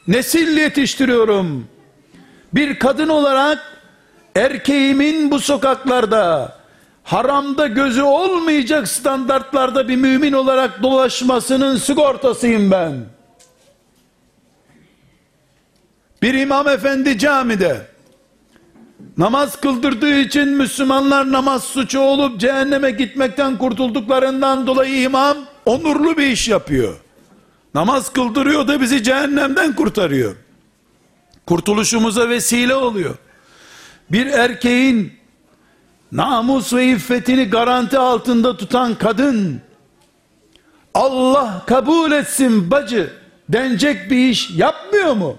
Nesil 0.08 0.56
yetiştiriyorum. 0.56 1.68
Bir 2.54 2.78
kadın 2.78 3.08
olarak 3.08 3.82
erkeğimin 4.36 5.30
bu 5.30 5.40
sokaklarda 5.40 6.56
haramda 7.04 7.66
gözü 7.66 8.02
olmayacak 8.02 8.88
standartlarda 8.88 9.88
bir 9.88 9.96
mümin 9.96 10.32
olarak 10.32 10.82
dolaşmasının 10.82 11.76
sigortasıyım 11.76 12.70
ben. 12.70 13.04
Bir 16.22 16.34
imam 16.34 16.68
efendi 16.68 17.18
camide 17.18 17.86
namaz 19.18 19.60
kıldırdığı 19.60 20.18
için 20.18 20.48
Müslümanlar 20.48 21.32
namaz 21.32 21.64
suçu 21.64 22.00
olup 22.00 22.40
cehenneme 22.40 22.90
gitmekten 22.90 23.58
kurtulduklarından 23.58 24.66
dolayı 24.66 25.02
imam 25.02 25.36
onurlu 25.68 26.16
bir 26.16 26.26
iş 26.26 26.48
yapıyor. 26.48 26.94
Namaz 27.74 28.12
kıldırıyor 28.12 28.68
da 28.68 28.80
bizi 28.80 29.02
cehennemden 29.02 29.74
kurtarıyor. 29.74 30.36
Kurtuluşumuza 31.46 32.28
vesile 32.28 32.74
oluyor. 32.74 33.14
Bir 34.12 34.26
erkeğin 34.26 35.12
namus 36.12 36.72
ve 36.72 36.86
iffetini 36.86 37.44
garanti 37.44 37.98
altında 37.98 38.56
tutan 38.56 38.94
kadın 38.94 39.60
Allah 40.94 41.64
kabul 41.66 42.12
etsin 42.12 42.70
bacı 42.70 43.12
denecek 43.48 44.10
bir 44.10 44.28
iş 44.28 44.50
yapmıyor 44.50 45.12
mu? 45.12 45.38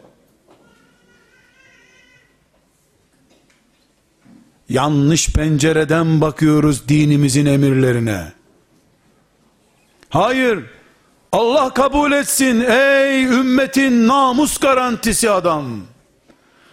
Yanlış 4.70 5.30
pencereden 5.30 6.22
bakıyoruz 6.22 6.88
dinimizin 6.88 7.46
emirlerine. 7.46 8.39
Hayır. 10.10 10.66
Allah 11.32 11.74
kabul 11.74 12.12
etsin 12.12 12.62
ey 12.62 13.24
ümmetin 13.24 14.07
namus 14.07 14.57
garantisi 14.57 15.30
adam. 15.30 15.66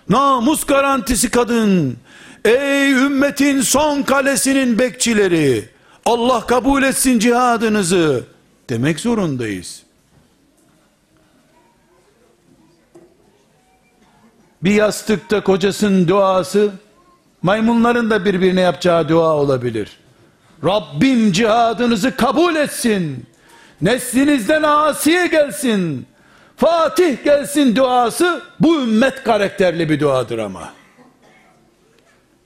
Namus 0.08 0.64
garantisi 0.64 1.30
kadın. 1.30 1.96
Ey 2.44 2.92
ümmetin 2.92 3.60
son 3.60 4.02
kalesinin 4.02 4.78
bekçileri. 4.78 5.68
Allah 6.04 6.46
kabul 6.46 6.82
etsin 6.82 7.18
cihadınızı 7.18 8.24
demek 8.68 9.00
zorundayız. 9.00 9.82
Bir 14.62 14.70
yastıkta 14.70 15.44
kocasının 15.44 16.08
duası 16.08 16.70
maymunların 17.42 18.10
da 18.10 18.24
birbirine 18.24 18.60
yapacağı 18.60 19.08
dua 19.08 19.32
olabilir. 19.34 19.98
Rabbim 20.64 21.32
cihadınızı 21.32 22.16
kabul 22.16 22.56
etsin. 22.56 23.26
Neslinizden 23.80 24.62
asiye 24.62 25.26
gelsin. 25.26 26.06
Fatih 26.56 27.24
gelsin 27.24 27.76
duası 27.76 28.42
bu 28.60 28.82
ümmet 28.82 29.24
karakterli 29.24 29.90
bir 29.90 30.00
duadır 30.00 30.38
ama. 30.38 30.72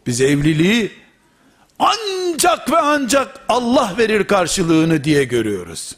Biz 0.07 0.21
evliliği 0.21 0.93
ancak 1.79 2.73
ve 2.73 2.79
ancak 2.79 3.41
Allah 3.49 3.95
verir 3.99 4.25
karşılığını 4.25 5.05
diye 5.05 5.25
görüyoruz. 5.25 5.97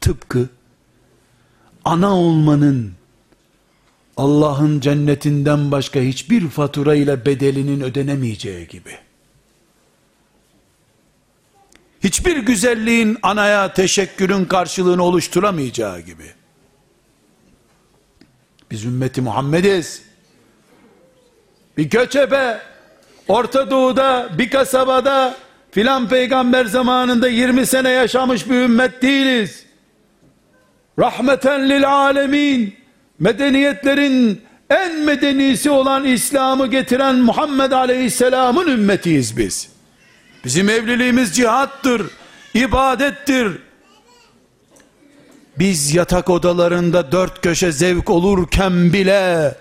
Tıpkı 0.00 0.48
ana 1.84 2.16
olmanın 2.16 2.92
Allah'ın 4.16 4.80
cennetinden 4.80 5.70
başka 5.70 6.00
hiçbir 6.00 6.48
fatura 6.48 6.94
ile 6.94 7.26
bedelinin 7.26 7.80
ödenemeyeceği 7.80 8.68
gibi. 8.68 8.98
Hiçbir 12.06 12.36
güzelliğin 12.36 13.18
anaya 13.22 13.72
teşekkürün 13.72 14.44
karşılığını 14.44 15.02
oluşturamayacağı 15.02 16.00
gibi. 16.00 16.24
Biz 18.70 18.84
ümmeti 18.84 19.20
Muhammediz. 19.20 20.02
Bir 21.76 21.90
göçebe, 21.90 22.58
Orta 23.28 23.70
Doğu'da, 23.70 24.28
bir 24.38 24.50
kasabada, 24.50 25.36
filan 25.70 26.08
peygamber 26.08 26.64
zamanında 26.64 27.28
20 27.28 27.66
sene 27.66 27.90
yaşamış 27.90 28.50
bir 28.50 28.54
ümmet 28.54 29.02
değiliz. 29.02 29.66
Rahmeten 30.98 31.68
lil 31.68 31.92
alemin, 31.92 32.74
medeniyetlerin 33.18 34.42
en 34.70 34.94
medenisi 35.00 35.70
olan 35.70 36.04
İslam'ı 36.04 36.66
getiren 36.66 37.16
Muhammed 37.16 37.72
Aleyhisselam'ın 37.72 38.68
ümmetiyiz 38.68 39.36
biz. 39.36 39.75
Bizim 40.46 40.68
evliliğimiz 40.68 41.36
cihattır, 41.36 42.02
ibadettir. 42.54 43.58
Biz 45.58 45.94
yatak 45.94 46.30
odalarında 46.30 47.12
dört 47.12 47.42
köşe 47.42 47.72
zevk 47.72 48.10
olurken 48.10 48.92
bile 48.92 49.54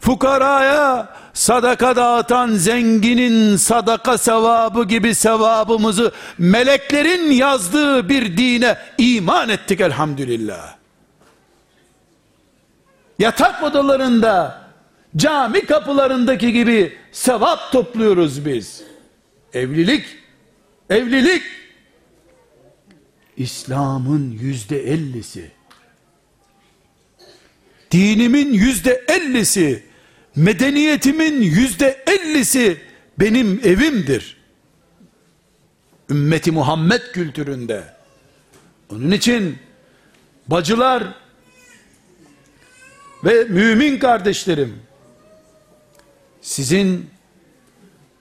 fukaraya 0.00 1.08
sadaka 1.34 1.96
dağıtan 1.96 2.52
zenginin 2.52 3.56
sadaka 3.56 4.18
sevabı 4.18 4.84
gibi 4.84 5.14
sevabımızı 5.14 6.12
meleklerin 6.38 7.30
yazdığı 7.30 8.08
bir 8.08 8.36
dine 8.36 8.78
iman 8.98 9.48
ettik 9.48 9.80
elhamdülillah 9.80 10.74
yatak 13.18 13.62
odalarında, 13.62 14.60
cami 15.16 15.66
kapılarındaki 15.66 16.52
gibi 16.52 16.98
sevap 17.12 17.72
topluyoruz 17.72 18.46
biz. 18.46 18.93
Evlilik, 19.54 20.04
evlilik, 20.90 21.42
İslam'ın 23.36 24.30
yüzde 24.30 24.78
ellisi, 24.92 25.50
dinimin 27.90 28.52
yüzde 28.52 29.04
ellisi, 29.08 29.82
medeniyetimin 30.36 31.40
yüzde 31.42 32.04
ellisi 32.06 32.80
benim 33.18 33.60
evimdir. 33.64 34.36
Ümmeti 36.10 36.52
Muhammed 36.52 37.02
kültüründe. 37.12 37.94
Onun 38.90 39.10
için 39.10 39.58
bacılar 40.46 41.04
ve 43.24 43.44
mümin 43.44 43.98
kardeşlerim, 43.98 44.82
sizin 46.40 47.13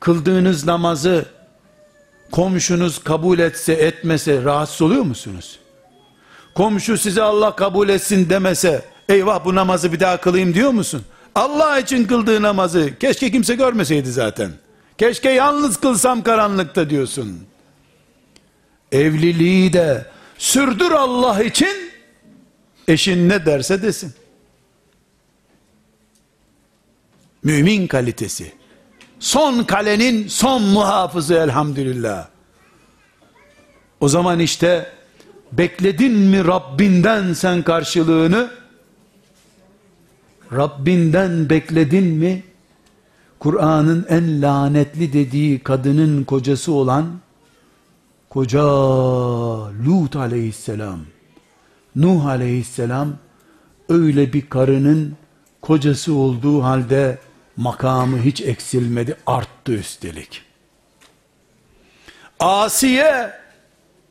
kıldığınız 0.03 0.65
namazı 0.65 1.25
komşunuz 2.31 3.03
kabul 3.03 3.39
etse 3.39 3.73
etmese 3.73 4.43
rahatsız 4.43 4.81
oluyor 4.81 5.03
musunuz? 5.03 5.59
Komşu 6.55 6.97
size 6.97 7.21
Allah 7.21 7.55
kabul 7.55 7.89
etsin 7.89 8.29
demese, 8.29 8.85
eyvah 9.09 9.45
bu 9.45 9.55
namazı 9.55 9.93
bir 9.93 9.99
daha 9.99 10.21
kılayım 10.21 10.53
diyor 10.53 10.71
musun? 10.71 11.05
Allah 11.35 11.79
için 11.79 12.05
kıldığı 12.05 12.41
namazı 12.41 12.99
keşke 12.99 13.31
kimse 13.31 13.55
görmeseydi 13.55 14.11
zaten. 14.11 14.51
Keşke 14.97 15.29
yalnız 15.29 15.77
kılsam 15.77 16.23
karanlıkta 16.23 16.89
diyorsun. 16.89 17.45
Evliliği 18.91 19.73
de 19.73 20.05
sürdür 20.37 20.91
Allah 20.91 21.43
için 21.43 21.91
eşin 22.87 23.29
ne 23.29 23.45
derse 23.45 23.81
desin. 23.81 24.13
Mümin 27.43 27.87
kalitesi. 27.87 28.62
Son 29.23 29.63
kalenin 29.63 30.27
son 30.27 30.63
muhafızı 30.63 31.33
elhamdülillah. 31.33 32.27
O 33.99 34.09
zaman 34.09 34.39
işte 34.39 34.91
bekledin 35.51 36.13
mi 36.13 36.47
Rabbinden 36.47 37.33
sen 37.33 37.63
karşılığını? 37.63 38.51
Rabbinden 40.51 41.49
bekledin 41.49 42.03
mi? 42.03 42.43
Kur'an'ın 43.39 44.05
en 44.09 44.41
lanetli 44.41 45.13
dediği 45.13 45.59
kadının 45.59 46.23
kocası 46.23 46.71
olan 46.71 47.05
koca 48.29 48.63
Lut 49.85 50.15
aleyhisselam, 50.15 50.99
Nuh 51.95 52.25
aleyhisselam 52.25 53.13
öyle 53.89 54.33
bir 54.33 54.49
karının 54.49 55.13
kocası 55.61 56.13
olduğu 56.13 56.63
halde 56.63 57.19
makamı 57.57 58.21
hiç 58.21 58.41
eksilmedi, 58.41 59.17
arttı 59.25 59.71
üstelik. 59.71 60.41
Asiye, 62.39 63.33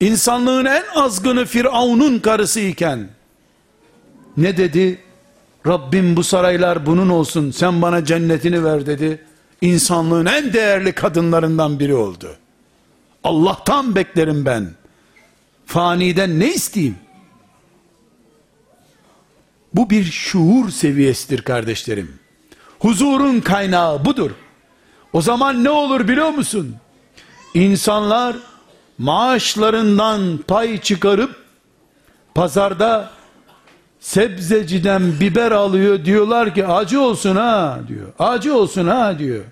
insanlığın 0.00 0.64
en 0.64 0.84
azgını 0.94 1.44
Firavun'un 1.44 2.18
karısı 2.18 2.60
iken, 2.60 3.08
ne 4.36 4.56
dedi? 4.56 5.00
Rabbim 5.66 6.16
bu 6.16 6.24
saraylar 6.24 6.86
bunun 6.86 7.08
olsun, 7.08 7.50
sen 7.50 7.82
bana 7.82 8.04
cennetini 8.04 8.64
ver 8.64 8.86
dedi. 8.86 9.24
İnsanlığın 9.60 10.26
en 10.26 10.52
değerli 10.52 10.92
kadınlarından 10.92 11.80
biri 11.80 11.94
oldu. 11.94 12.36
Allah'tan 13.24 13.94
beklerim 13.94 14.44
ben. 14.44 14.70
Faniden 15.66 16.40
ne 16.40 16.54
isteyeyim? 16.54 16.96
Bu 19.74 19.90
bir 19.90 20.04
şuur 20.04 20.70
seviyesidir 20.70 21.42
kardeşlerim. 21.42 22.21
Huzurun 22.82 23.40
kaynağı 23.40 24.04
budur. 24.04 24.30
O 25.12 25.22
zaman 25.22 25.64
ne 25.64 25.70
olur 25.70 26.08
biliyor 26.08 26.30
musun? 26.30 26.76
İnsanlar 27.54 28.36
maaşlarından 28.98 30.38
pay 30.48 30.80
çıkarıp 30.80 31.36
pazarda 32.34 33.10
sebzeciden 34.00 35.20
biber 35.20 35.52
alıyor 35.52 36.04
diyorlar 36.04 36.54
ki 36.54 36.66
acı 36.66 37.00
olsun 37.00 37.36
ha 37.36 37.80
diyor. 37.88 38.12
Acı 38.18 38.56
olsun 38.56 38.86
ha 38.86 39.18
diyor. 39.18 39.44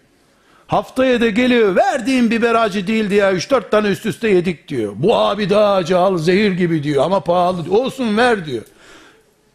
Haftaya 0.66 1.20
da 1.20 1.28
geliyor 1.31 1.76
verdiğim 1.76 2.31
biber 2.31 2.55
acı 2.55 2.87
değildi 2.87 3.14
ya 3.14 3.33
3-4 3.33 3.70
tane 3.70 3.89
üst 3.89 4.07
üste 4.07 4.28
yedik 4.28 4.68
diyor. 4.68 4.93
Bu 4.97 5.16
abi 5.16 5.51
daha 5.51 5.74
acı 5.74 5.99
al 5.99 6.18
zehir 6.18 6.53
gibi 6.53 6.83
diyor 6.83 7.05
ama 7.05 7.20
pahalı 7.20 7.76
olsun 7.76 8.16
ver 8.16 8.47
diyor. 8.47 8.62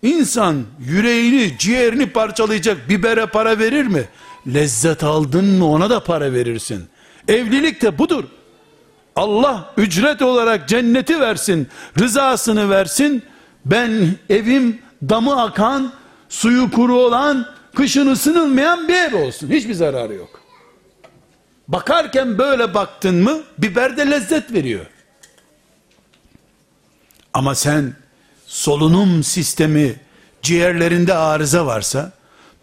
İnsan 0.05 0.63
yüreğini 0.79 1.57
ciğerini 1.57 2.09
parçalayacak 2.09 2.89
bibere 2.89 3.25
para 3.25 3.59
verir 3.59 3.85
mi? 3.85 4.05
Lezzet 4.47 5.03
aldın 5.03 5.45
mı 5.45 5.69
ona 5.71 5.89
da 5.89 6.03
para 6.03 6.33
verirsin. 6.33 6.85
Evlilik 7.27 7.81
de 7.81 7.97
budur. 7.97 8.23
Allah 9.15 9.73
ücret 9.77 10.21
olarak 10.21 10.69
cenneti 10.69 11.19
versin, 11.19 11.67
rızasını 11.99 12.69
versin. 12.69 13.23
Ben 13.65 14.15
evim 14.29 14.81
damı 15.09 15.41
akan, 15.41 15.93
suyu 16.29 16.71
kuru 16.71 16.95
olan, 16.95 17.47
kışın 17.75 18.07
ısınılmayan 18.07 18.87
bir 18.87 18.95
ev 18.95 19.25
olsun. 19.27 19.49
Hiçbir 19.49 19.73
zararı 19.73 20.13
yok. 20.13 20.41
Bakarken 21.67 22.37
böyle 22.37 22.73
baktın 22.73 23.15
mı 23.15 23.41
biber 23.57 23.97
de 23.97 24.11
lezzet 24.11 24.53
veriyor. 24.53 24.85
Ama 27.33 27.55
sen 27.55 27.93
solunum 28.47 29.23
sistemi 29.23 29.95
ciğerlerinde 30.41 31.13
arıza 31.13 31.65
varsa, 31.65 32.11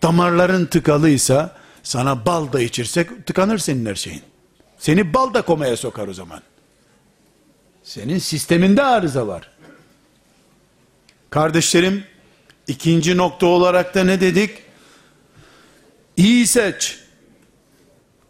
damarların 0.03 0.67
tıkalıysa 0.67 1.57
sana 1.83 2.27
bal 2.27 2.53
da 2.53 2.61
içirsek 2.61 3.27
tıkanır 3.27 3.59
senin 3.59 3.87
her 3.87 3.95
şeyin. 3.95 4.23
Seni 4.79 5.15
bal 5.15 5.35
da 5.35 5.43
komaya 5.43 5.77
sokar 5.77 6.09
o 6.09 6.15
zaman. 6.15 6.43
Senin 7.83 8.19
sisteminde 8.19 8.83
arıza 8.83 9.27
var. 9.27 9.51
Kardeşlerim, 11.31 12.05
ikinci 12.67 13.17
nokta 13.17 13.47
olarak 13.47 13.95
da 13.95 14.05
ne 14.05 14.21
dedik? 14.21 14.51
İyi 16.17 16.47
seç. 16.47 16.99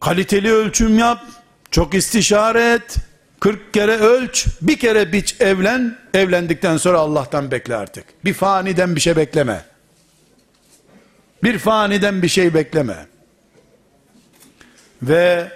Kaliteli 0.00 0.52
ölçüm 0.52 0.98
yap. 0.98 1.24
Çok 1.70 1.94
istişare 1.94 2.72
et. 2.72 2.96
40 3.42 3.74
kere 3.74 3.96
ölç, 3.96 4.46
bir 4.60 4.78
kere 4.78 5.12
biç 5.12 5.36
evlen, 5.40 5.98
evlendikten 6.14 6.76
sonra 6.76 6.98
Allah'tan 6.98 7.50
bekle 7.50 7.76
artık. 7.76 8.04
Bir 8.24 8.34
faniden 8.34 8.96
bir 8.96 9.00
şey 9.00 9.16
bekleme. 9.16 9.64
Bir 11.42 11.58
faniden 11.58 12.22
bir 12.22 12.28
şey 12.28 12.54
bekleme. 12.54 13.06
Ve 15.02 15.52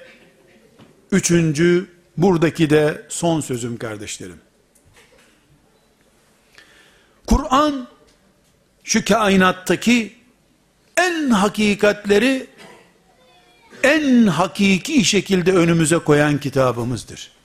üçüncü, 1.12 1.86
buradaki 2.16 2.70
de 2.70 3.02
son 3.08 3.40
sözüm 3.40 3.76
kardeşlerim. 3.76 4.40
Kur'an, 7.26 7.88
şu 8.84 9.04
kainattaki 9.04 10.14
en 10.96 11.30
hakikatleri 11.30 12.46
en 13.82 14.26
hakiki 14.26 15.04
şekilde 15.04 15.52
önümüze 15.52 15.98
koyan 15.98 16.40
kitabımızdır. 16.40 17.35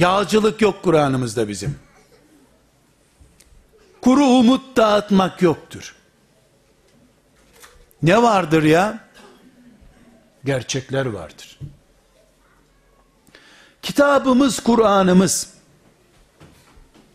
Yağcılık 0.00 0.62
yok 0.62 0.82
Kur'an'ımızda 0.82 1.48
bizim. 1.48 1.78
Kuru 4.00 4.24
umut 4.24 4.76
dağıtmak 4.76 5.42
yoktur. 5.42 5.94
Ne 8.02 8.22
vardır 8.22 8.62
ya? 8.62 9.08
Gerçekler 10.44 11.06
vardır. 11.06 11.58
Kitabımız 13.82 14.60
Kur'an'ımız 14.60 15.52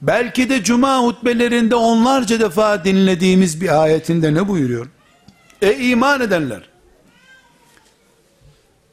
belki 0.01 0.49
de 0.49 0.63
cuma 0.63 1.03
hutbelerinde 1.03 1.75
onlarca 1.75 2.39
defa 2.39 2.83
dinlediğimiz 2.83 3.61
bir 3.61 3.83
ayetinde 3.83 4.33
ne 4.33 4.47
buyuruyor? 4.47 4.87
E 5.61 5.73
iman 5.77 6.21
edenler 6.21 6.69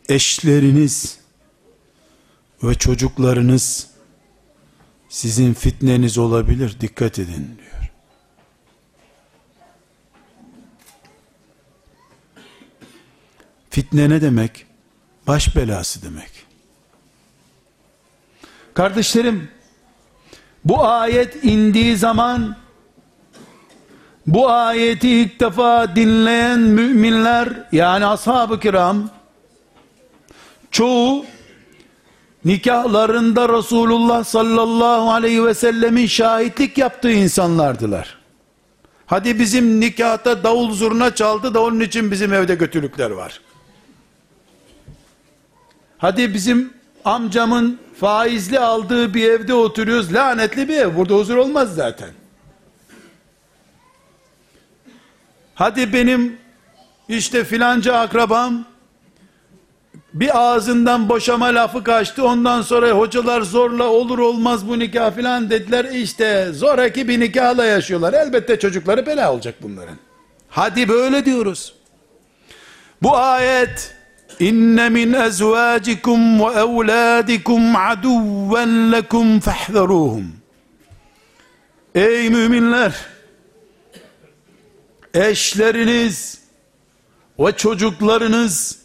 eşleriniz 0.08 1.21
ve 2.62 2.74
çocuklarınız 2.74 3.86
sizin 5.08 5.54
fitneniz 5.54 6.18
olabilir 6.18 6.80
dikkat 6.80 7.18
edin 7.18 7.58
diyor. 7.58 7.92
Fitne 13.70 14.10
ne 14.10 14.22
demek? 14.22 14.66
Baş 15.26 15.56
belası 15.56 16.02
demek. 16.02 16.30
Kardeşlerim, 18.74 19.48
bu 20.64 20.84
ayet 20.86 21.44
indiği 21.44 21.96
zaman 21.96 22.56
bu 24.26 24.50
ayeti 24.50 25.10
ilk 25.10 25.40
defa 25.40 25.96
dinleyen 25.96 26.60
müminler 26.60 27.48
yani 27.72 28.06
ashab-ı 28.06 28.60
kiram 28.60 29.10
çoğu 30.70 31.24
nikahlarında 32.44 33.48
Resulullah 33.58 34.24
sallallahu 34.24 35.10
aleyhi 35.12 35.44
ve 35.44 35.54
sellemin 35.54 36.06
şahitlik 36.06 36.78
yaptığı 36.78 37.12
insanlardılar. 37.12 38.18
Hadi 39.06 39.38
bizim 39.38 39.80
nikahta 39.80 40.44
davul 40.44 40.72
zurna 40.72 41.14
çaldı 41.14 41.54
da 41.54 41.62
onun 41.62 41.80
için 41.80 42.10
bizim 42.10 42.32
evde 42.32 42.58
kötülükler 42.58 43.10
var. 43.10 43.40
Hadi 45.98 46.34
bizim 46.34 46.72
amcamın 47.04 47.78
faizli 48.00 48.58
aldığı 48.58 49.14
bir 49.14 49.30
evde 49.30 49.54
oturuyoruz. 49.54 50.14
Lanetli 50.14 50.68
bir 50.68 50.76
ev. 50.76 50.96
Burada 50.96 51.14
huzur 51.14 51.36
olmaz 51.36 51.74
zaten. 51.74 52.10
Hadi 55.54 55.92
benim 55.92 56.38
işte 57.08 57.44
filanca 57.44 57.96
akrabam 57.96 58.64
bir 60.14 60.40
ağzından 60.40 61.08
boşama 61.08 61.46
lafı 61.46 61.84
kaçtı 61.84 62.24
ondan 62.24 62.62
sonra 62.62 62.90
hocalar 62.90 63.40
zorla 63.40 63.84
olur 63.84 64.18
olmaz 64.18 64.68
bu 64.68 64.78
nikah 64.78 65.14
filan 65.14 65.50
dediler. 65.50 65.84
İşte 65.84 66.52
zoraki 66.52 67.08
bir 67.08 67.20
nikahla 67.20 67.64
yaşıyorlar. 67.64 68.12
Elbette 68.12 68.58
çocukları 68.58 69.06
bela 69.06 69.32
olacak 69.32 69.54
bunların. 69.62 69.96
Hadi 70.48 70.88
böyle 70.88 71.24
diyoruz. 71.24 71.74
Bu 73.02 73.16
ayet 73.16 73.94
inne 74.40 74.88
min 74.88 75.12
ezvacikum 75.12 76.40
ve 76.40 76.44
evladikum 76.44 77.76
aduven 77.76 78.92
lekum 78.92 79.40
fahzaruhum 79.40 80.32
ey 81.94 82.30
müminler 82.30 82.94
eşleriniz 85.14 86.42
ve 87.38 87.52
çocuklarınız 87.52 88.81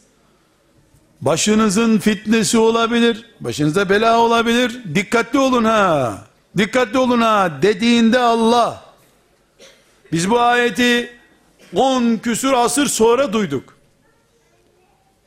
Başınızın 1.22 2.00
fitnesi 2.00 2.58
olabilir. 2.58 3.26
Başınıza 3.40 3.90
bela 3.90 4.20
olabilir. 4.20 4.82
Dikkatli 4.96 5.40
olun 5.40 5.64
ha. 5.64 6.18
Dikkatli 6.58 6.98
olun 6.98 7.22
ha 7.22 7.52
dediğinde 7.62 8.20
Allah 8.20 8.84
biz 10.12 10.30
bu 10.30 10.40
ayeti 10.40 11.18
10 11.76 12.18
küsür 12.18 12.54
asır 12.54 12.88
sonra 12.88 13.34
duyduk. 13.34 13.78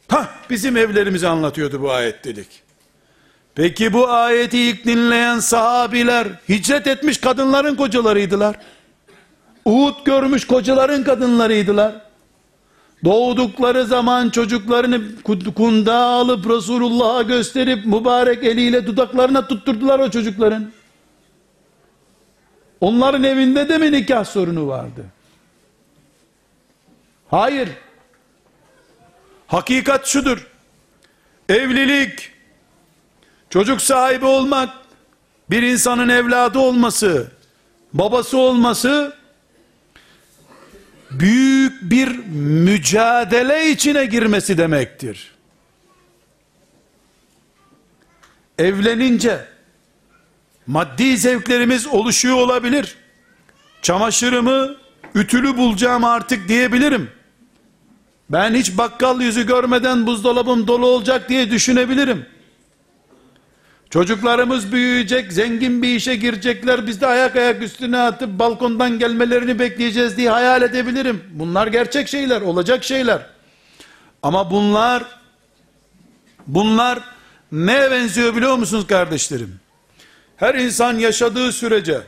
Ha 0.08 0.28
bizim 0.50 0.76
evlerimizi 0.76 1.28
anlatıyordu 1.28 1.82
bu 1.82 1.92
ayet 1.92 2.24
dedik. 2.24 2.48
Peki 3.54 3.92
bu 3.92 4.10
ayeti 4.10 4.58
ilk 4.58 4.84
dinleyen 4.84 5.38
sahabiler 5.38 6.28
hicret 6.48 6.86
etmiş 6.86 7.18
kadınların 7.18 7.74
kocalarıydılar. 7.74 8.56
Uhud 9.64 10.04
görmüş 10.04 10.46
kocaların 10.46 11.04
kadınlarıydılar. 11.04 12.09
Doğdukları 13.04 13.84
zaman 13.84 14.30
çocuklarını 14.30 15.22
kunda 15.56 15.96
alıp 15.96 16.50
Resulullah'a 16.50 17.22
gösterip 17.22 17.86
mübarek 17.86 18.44
eliyle 18.44 18.86
dudaklarına 18.86 19.48
tutturdular 19.48 19.98
o 19.98 20.10
çocukların. 20.10 20.72
Onların 22.80 23.24
evinde 23.24 23.68
de 23.68 23.78
mi 23.78 23.92
nikah 23.92 24.24
sorunu 24.24 24.66
vardı? 24.66 25.04
Hayır. 27.30 27.68
Hakikat 29.46 30.06
şudur. 30.06 30.46
Evlilik, 31.48 32.32
çocuk 33.50 33.82
sahibi 33.82 34.24
olmak, 34.24 34.68
bir 35.50 35.62
insanın 35.62 36.08
evladı 36.08 36.58
olması, 36.58 37.30
babası 37.92 38.38
olması, 38.38 39.16
büyük 41.10 41.90
bir 41.90 42.08
mücadele 42.64 43.70
içine 43.70 44.06
girmesi 44.06 44.58
demektir. 44.58 45.32
Evlenince 48.58 49.44
maddi 50.66 51.18
zevklerimiz 51.18 51.86
oluşuyor 51.86 52.36
olabilir. 52.36 52.96
Çamaşırımı 53.82 54.76
ütülü 55.14 55.56
bulacağım 55.56 56.04
artık 56.04 56.48
diyebilirim. 56.48 57.10
Ben 58.30 58.54
hiç 58.54 58.78
bakkal 58.78 59.20
yüzü 59.20 59.46
görmeden 59.46 60.06
buzdolabım 60.06 60.66
dolu 60.66 60.86
olacak 60.86 61.28
diye 61.28 61.50
düşünebilirim. 61.50 62.26
Çocuklarımız 63.90 64.72
büyüyecek, 64.72 65.32
zengin 65.32 65.82
bir 65.82 65.88
işe 65.88 66.16
girecekler, 66.16 66.86
biz 66.86 67.00
de 67.00 67.06
ayak 67.06 67.36
ayak 67.36 67.62
üstüne 67.62 67.98
atıp 67.98 68.38
balkondan 68.38 68.98
gelmelerini 68.98 69.58
bekleyeceğiz 69.58 70.16
diye 70.16 70.30
hayal 70.30 70.62
edebilirim. 70.62 71.24
Bunlar 71.32 71.66
gerçek 71.66 72.08
şeyler, 72.08 72.40
olacak 72.40 72.84
şeyler. 72.84 73.26
Ama 74.22 74.50
bunlar 74.50 75.20
Bunlar 76.46 76.98
neye 77.52 77.90
benziyor 77.90 78.36
biliyor 78.36 78.56
musunuz 78.56 78.86
kardeşlerim? 78.86 79.54
Her 80.36 80.54
insan 80.54 80.98
yaşadığı 80.98 81.52
sürece 81.52 82.00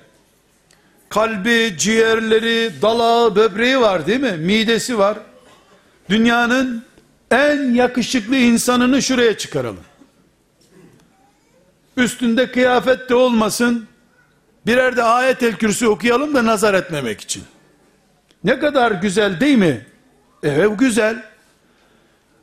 kalbi, 1.09 1.75
ciğerleri, 1.79 2.73
dalağı, 2.83 3.37
böbreği 3.37 3.81
var 3.81 4.07
değil 4.07 4.21
mi? 4.21 4.33
Midesi 4.33 4.99
var. 4.99 5.19
Dünyanın 6.11 6.85
en 7.31 7.75
yakışıklı 7.75 8.37
insanını 8.37 9.03
şuraya 9.03 9.39
çıkaralım. 9.39 9.85
Üstünde 11.97 12.51
kıyafet 12.51 13.09
de 13.09 13.15
olmasın. 13.15 13.87
Birer 14.67 14.97
de 14.97 15.03
ayet 15.03 15.43
el 15.43 15.57
kürsü 15.57 15.87
okuyalım 15.87 16.35
da 16.35 16.45
nazar 16.45 16.75
etmemek 16.75 17.21
için. 17.21 17.43
Ne 18.45 18.59
kadar 18.59 18.93
güzel 18.93 19.41
değil 19.41 19.59
mi? 19.59 19.87
Evet 20.43 20.79
güzel. 20.79 21.25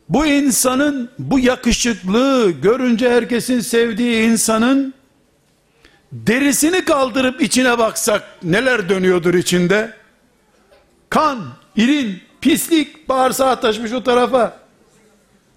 Bu 0.10 0.26
insanın, 0.26 1.10
bu 1.20 1.40
yakışıklı, 1.40 2.52
görünce 2.62 3.10
herkesin 3.10 3.60
sevdiği 3.60 4.24
insanın 4.24 4.94
derisini 6.12 6.86
kaldırıp 6.86 7.42
içine 7.42 7.78
baksak 7.78 8.24
neler 8.44 8.90
dönüyordur 8.90 9.34
içinde? 9.34 9.94
Kan, 11.10 11.40
irin, 11.76 12.22
pislik 12.42 13.10
bağırsağı 13.10 13.62
taşmış 13.62 13.94
o 13.94 14.04
tarafa. 14.04 14.60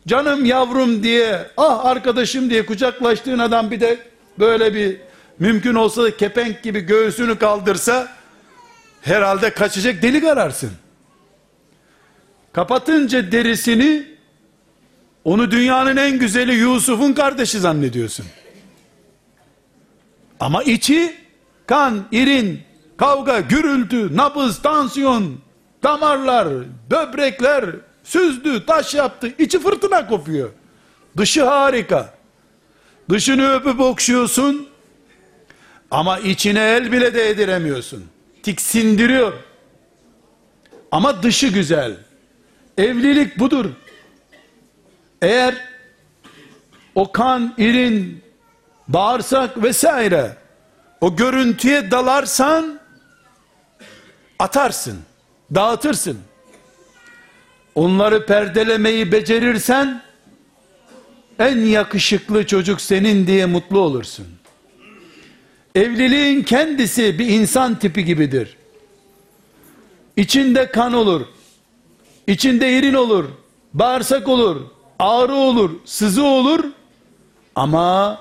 Canım 0.07 0.45
yavrum 0.45 1.03
diye, 1.03 1.47
ah 1.57 1.85
arkadaşım 1.85 2.51
diye 2.51 2.67
kucaklaştığın 2.67 3.39
adam 3.39 3.71
bir 3.71 3.81
de 3.81 3.99
böyle 4.39 4.75
bir 4.75 4.97
mümkün 5.39 5.75
olsa 5.75 6.03
da 6.03 6.17
kepenk 6.17 6.63
gibi 6.63 6.81
göğsünü 6.81 7.39
kaldırsa 7.39 8.17
herhalde 9.01 9.51
kaçacak 9.51 10.03
delik 10.03 10.25
ararsın. 10.25 10.71
Kapatınca 12.53 13.33
derisini 13.33 14.07
onu 15.25 15.51
dünyanın 15.51 15.97
en 15.97 16.19
güzeli 16.19 16.55
Yusuf'un 16.55 17.13
kardeşi 17.13 17.59
zannediyorsun. 17.59 18.27
Ama 20.41 20.63
içi 20.63 21.17
kan, 21.67 22.05
irin, 22.13 22.61
kavga, 22.97 23.41
gürültü, 23.41 24.17
nabız, 24.17 24.63
tansiyon, 24.63 25.41
damarlar, 25.83 26.49
böbrekler 26.91 27.65
süzdü, 28.05 28.67
taş 28.67 28.95
yaptı. 28.95 29.33
içi 29.39 29.59
fırtına 29.59 30.07
kopuyor. 30.07 30.51
Dışı 31.17 31.45
harika. 31.45 32.15
Dışını 33.11 33.53
öpüp 33.53 33.81
okşuyorsun 33.81 34.69
ama 35.91 36.19
içine 36.19 36.61
el 36.61 36.93
bile 36.93 37.15
de 37.15 37.29
ediremiyorsun. 37.29 38.05
Tiksindiriyor. 38.43 39.33
Ama 40.91 41.23
dışı 41.23 41.47
güzel. 41.49 41.97
Evlilik 42.79 43.39
budur. 43.39 43.67
Eğer 45.23 45.55
o 46.95 47.13
kan, 47.13 47.55
irin, 47.59 48.23
bağırsak 48.89 49.63
vesaire 49.63 50.37
o 51.01 51.17
görüntüye 51.17 51.91
dalarsan 51.91 52.81
atarsın, 54.39 54.99
dağıtırsın. 55.55 56.19
Onları 57.75 58.27
perdelemeyi 58.27 59.13
becerirsen 59.13 60.03
en 61.39 61.59
yakışıklı 61.59 62.47
çocuk 62.47 62.81
senin 62.81 63.27
diye 63.27 63.47
mutlu 63.47 63.79
olursun. 63.79 64.27
Evliliğin 65.75 66.43
kendisi 66.43 67.19
bir 67.19 67.27
insan 67.27 67.79
tipi 67.79 68.05
gibidir. 68.05 68.57
İçinde 70.17 70.71
kan 70.71 70.93
olur, 70.93 71.27
içinde 72.27 72.79
irin 72.79 72.95
olur, 72.95 73.25
bağırsak 73.75 74.29
olur, 74.29 74.61
ağrı 74.99 75.35
olur, 75.35 75.71
sızı 75.85 76.25
olur 76.25 76.65
ama 77.55 78.19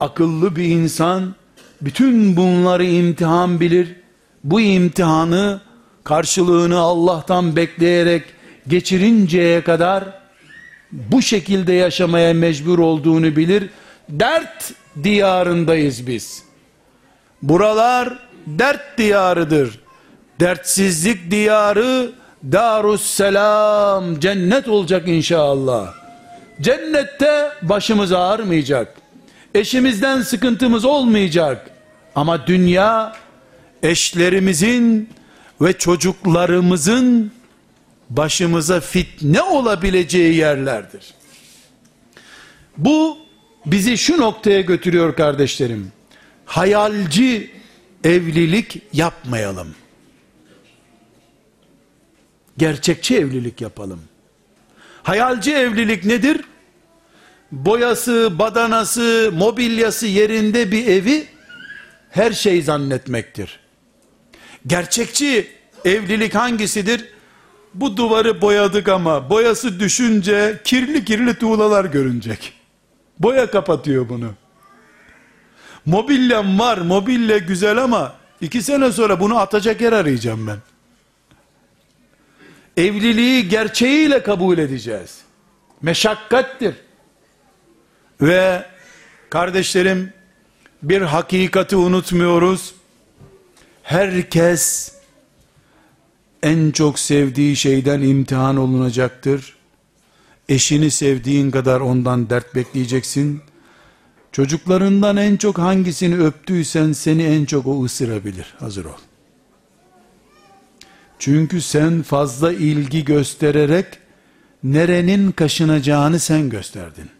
akıllı 0.00 0.56
bir 0.56 0.64
insan 0.64 1.34
bütün 1.82 2.36
bunları 2.36 2.84
imtihan 2.84 3.60
bilir. 3.60 3.96
Bu 4.44 4.60
imtihanı 4.60 5.60
karşılığını 6.04 6.78
Allah'tan 6.78 7.56
bekleyerek 7.56 8.22
geçirinceye 8.68 9.64
kadar 9.64 10.04
bu 10.92 11.22
şekilde 11.22 11.72
yaşamaya 11.72 12.34
mecbur 12.34 12.78
olduğunu 12.78 13.36
bilir. 13.36 13.70
Dert 14.08 14.72
diyarındayız 15.02 16.06
biz. 16.06 16.42
Buralar 17.42 18.18
dert 18.46 18.98
diyarıdır. 18.98 19.80
Dertsizlik 20.40 21.30
diyarı 21.30 22.12
Darusselam 22.52 24.20
cennet 24.20 24.68
olacak 24.68 25.08
inşallah. 25.08 25.94
Cennette 26.60 27.48
başımız 27.62 28.12
ağrmayacak. 28.12 28.94
Eşimizden 29.54 30.22
sıkıntımız 30.22 30.84
olmayacak. 30.84 31.70
Ama 32.14 32.46
dünya 32.46 33.12
eşlerimizin 33.82 35.10
ve 35.60 35.72
çocuklarımızın 35.72 37.32
başımıza 38.16 38.80
fitne 38.80 39.42
olabileceği 39.42 40.34
yerlerdir. 40.34 41.14
Bu 42.76 43.18
bizi 43.66 43.98
şu 43.98 44.18
noktaya 44.18 44.60
götürüyor 44.60 45.16
kardeşlerim. 45.16 45.92
Hayalci 46.44 47.50
evlilik 48.04 48.82
yapmayalım. 48.92 49.74
Gerçekçi 52.58 53.16
evlilik 53.16 53.60
yapalım. 53.60 54.00
Hayalci 55.02 55.52
evlilik 55.52 56.04
nedir? 56.04 56.40
Boyası, 57.52 58.38
badanası, 58.38 59.30
mobilyası 59.34 60.06
yerinde 60.06 60.72
bir 60.72 60.86
evi 60.86 61.26
her 62.10 62.32
şey 62.32 62.62
zannetmektir. 62.62 63.60
Gerçekçi 64.66 65.50
evlilik 65.84 66.34
hangisidir? 66.34 67.04
Bu 67.74 67.96
duvarı 67.96 68.40
boyadık 68.40 68.88
ama 68.88 69.30
boyası 69.30 69.80
düşünce 69.80 70.60
kirli 70.64 71.04
kirli 71.04 71.34
tuğlalar 71.34 71.84
görünecek. 71.84 72.52
Boya 73.18 73.50
kapatıyor 73.50 74.08
bunu. 74.08 74.30
Mobilyam 75.86 76.58
var, 76.58 76.78
mobilya 76.78 77.38
güzel 77.38 77.78
ama 77.78 78.14
iki 78.40 78.62
sene 78.62 78.92
sonra 78.92 79.20
bunu 79.20 79.38
atacak 79.38 79.80
yer 79.80 79.92
arayacağım 79.92 80.46
ben. 80.46 80.58
Evliliği 82.76 83.48
gerçeğiyle 83.48 84.22
kabul 84.22 84.58
edeceğiz. 84.58 85.18
Meşakkattir. 85.82 86.74
Ve 88.20 88.66
kardeşlerim 89.30 90.12
bir 90.82 91.02
hakikati 91.02 91.76
unutmuyoruz. 91.76 92.74
Herkes 93.82 94.92
en 96.42 96.70
çok 96.70 96.98
sevdiği 96.98 97.56
şeyden 97.56 98.02
imtihan 98.02 98.56
olunacaktır. 98.56 99.56
Eşini 100.48 100.90
sevdiğin 100.90 101.50
kadar 101.50 101.80
ondan 101.80 102.30
dert 102.30 102.54
bekleyeceksin. 102.54 103.42
Çocuklarından 104.32 105.16
en 105.16 105.36
çok 105.36 105.58
hangisini 105.58 106.24
öptüysen 106.24 106.92
seni 106.92 107.22
en 107.22 107.44
çok 107.44 107.66
o 107.66 107.84
ısırabilir. 107.84 108.54
Hazır 108.58 108.84
ol. 108.84 108.98
Çünkü 111.18 111.60
sen 111.60 112.02
fazla 112.02 112.52
ilgi 112.52 113.04
göstererek 113.04 113.86
nerenin 114.64 115.32
kaşınacağını 115.32 116.18
sen 116.18 116.50
gösterdin. 116.50 117.10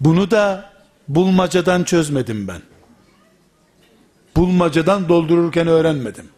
Bunu 0.00 0.30
da 0.30 0.72
bulmacadan 1.08 1.84
çözmedim 1.84 2.48
ben. 2.48 2.62
Bulmacadan 4.36 5.08
doldururken 5.08 5.66
öğrenmedim. 5.66 6.28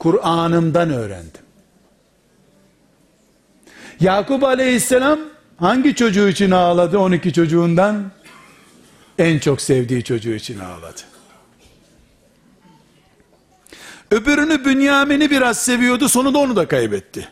Kur'an'ımdan 0.00 0.90
öğrendim. 0.90 1.42
Yakup 4.00 4.44
aleyhisselam 4.44 5.20
hangi 5.56 5.94
çocuğu 5.94 6.28
için 6.28 6.50
ağladı 6.50 6.98
12 6.98 7.32
çocuğundan? 7.32 8.10
En 9.18 9.38
çok 9.38 9.60
sevdiği 9.60 10.04
çocuğu 10.04 10.34
için 10.34 10.58
ağladı. 10.58 11.00
Öbürünü 14.10 14.64
Bünyamin'i 14.64 15.30
biraz 15.30 15.58
seviyordu 15.58 16.08
sonunda 16.08 16.38
onu 16.38 16.56
da 16.56 16.68
kaybetti. 16.68 17.28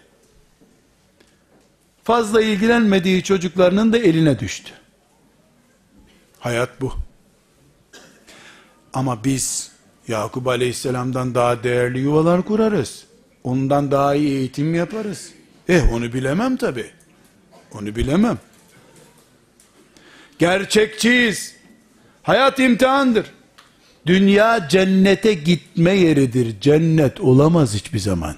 Fazla 2.04 2.42
ilgilenmediği 2.42 3.22
çocuklarının 3.22 3.92
da 3.92 3.98
eline 3.98 4.38
düştü. 4.38 4.72
Hayat 6.38 6.80
bu. 6.80 6.92
Ama 8.92 9.24
biz 9.24 9.77
Yakup 10.08 10.48
Aleyhisselam'dan 10.48 11.34
daha 11.34 11.62
değerli 11.62 11.98
yuvalar 11.98 12.42
kurarız. 12.42 13.04
Ondan 13.44 13.90
daha 13.90 14.14
iyi 14.14 14.30
eğitim 14.38 14.74
yaparız. 14.74 15.32
Eh 15.68 15.92
onu 15.92 16.12
bilemem 16.12 16.56
tabi. 16.56 16.90
Onu 17.72 17.96
bilemem. 17.96 18.38
Gerçekçiyiz. 20.38 21.54
Hayat 22.22 22.58
imtihandır. 22.58 23.26
Dünya 24.06 24.68
cennete 24.68 25.34
gitme 25.34 25.92
yeridir. 25.92 26.60
Cennet 26.60 27.20
olamaz 27.20 27.74
hiçbir 27.74 27.98
zaman. 27.98 28.36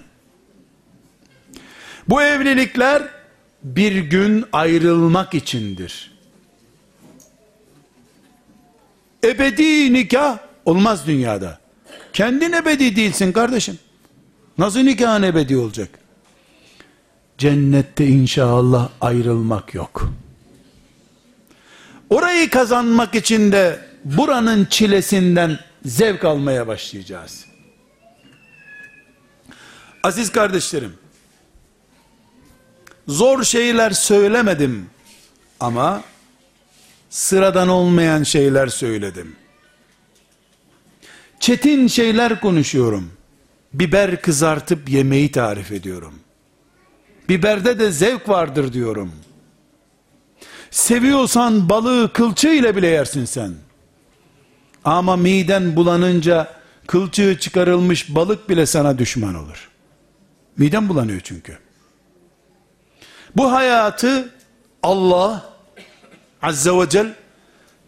Bu 2.08 2.22
evlilikler 2.22 3.02
bir 3.62 3.96
gün 3.96 4.44
ayrılmak 4.52 5.34
içindir. 5.34 6.10
Ebedi 9.24 9.92
nikah 9.92 10.38
olmaz 10.64 11.06
dünyada. 11.06 11.59
Kendin 12.12 12.52
ebedi 12.52 12.96
değilsin 12.96 13.32
kardeşim. 13.32 13.78
Nasıl 14.58 14.80
nikahın 14.80 15.22
ebedi 15.22 15.56
olacak? 15.56 15.88
Cennette 17.38 18.06
inşallah 18.06 18.88
ayrılmak 19.00 19.74
yok. 19.74 20.10
Orayı 22.10 22.50
kazanmak 22.50 23.14
için 23.14 23.52
de 23.52 23.80
buranın 24.04 24.64
çilesinden 24.64 25.58
zevk 25.84 26.24
almaya 26.24 26.66
başlayacağız. 26.66 27.46
Aziz 30.02 30.32
kardeşlerim, 30.32 30.92
zor 33.08 33.44
şeyler 33.44 33.90
söylemedim 33.90 34.86
ama 35.60 36.02
sıradan 37.10 37.68
olmayan 37.68 38.22
şeyler 38.22 38.66
söyledim. 38.66 39.36
Çetin 41.40 41.86
şeyler 41.86 42.40
konuşuyorum. 42.40 43.12
Biber 43.72 44.22
kızartıp 44.22 44.88
yemeği 44.88 45.32
tarif 45.32 45.72
ediyorum. 45.72 46.14
Biberde 47.28 47.78
de 47.78 47.92
zevk 47.92 48.28
vardır 48.28 48.72
diyorum. 48.72 49.12
Seviyorsan 50.70 51.68
balığı 51.68 52.12
kılçığı 52.12 52.54
ile 52.54 52.76
bile 52.76 52.86
yersin 52.86 53.24
sen. 53.24 53.54
Ama 54.84 55.16
miden 55.16 55.76
bulanınca 55.76 56.54
kılçığı 56.86 57.38
çıkarılmış 57.40 58.14
balık 58.14 58.48
bile 58.48 58.66
sana 58.66 58.98
düşman 58.98 59.34
olur. 59.34 59.68
Miden 60.58 60.88
bulanıyor 60.88 61.20
çünkü. 61.24 61.58
Bu 63.36 63.52
hayatı 63.52 64.34
Allah 64.82 65.50
Azze 66.42 66.70
ve 66.70 66.88
Celle 66.88 67.14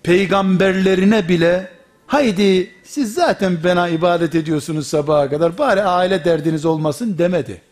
peygamberlerine 0.02 1.28
bile 1.28 1.72
haydi 2.06 2.70
siz 2.92 3.14
zaten 3.14 3.64
bana 3.64 3.88
ibadet 3.88 4.34
ediyorsunuz 4.34 4.86
sabaha 4.86 5.30
kadar 5.30 5.58
bari 5.58 5.82
aile 5.82 6.24
derdiniz 6.24 6.64
olmasın 6.64 7.18
demedi. 7.18 7.62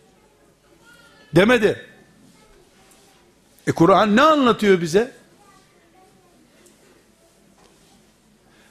Demedi. 1.34 1.86
E 3.66 3.72
Kur'an 3.72 4.16
ne 4.16 4.22
anlatıyor 4.22 4.80
bize? 4.80 5.12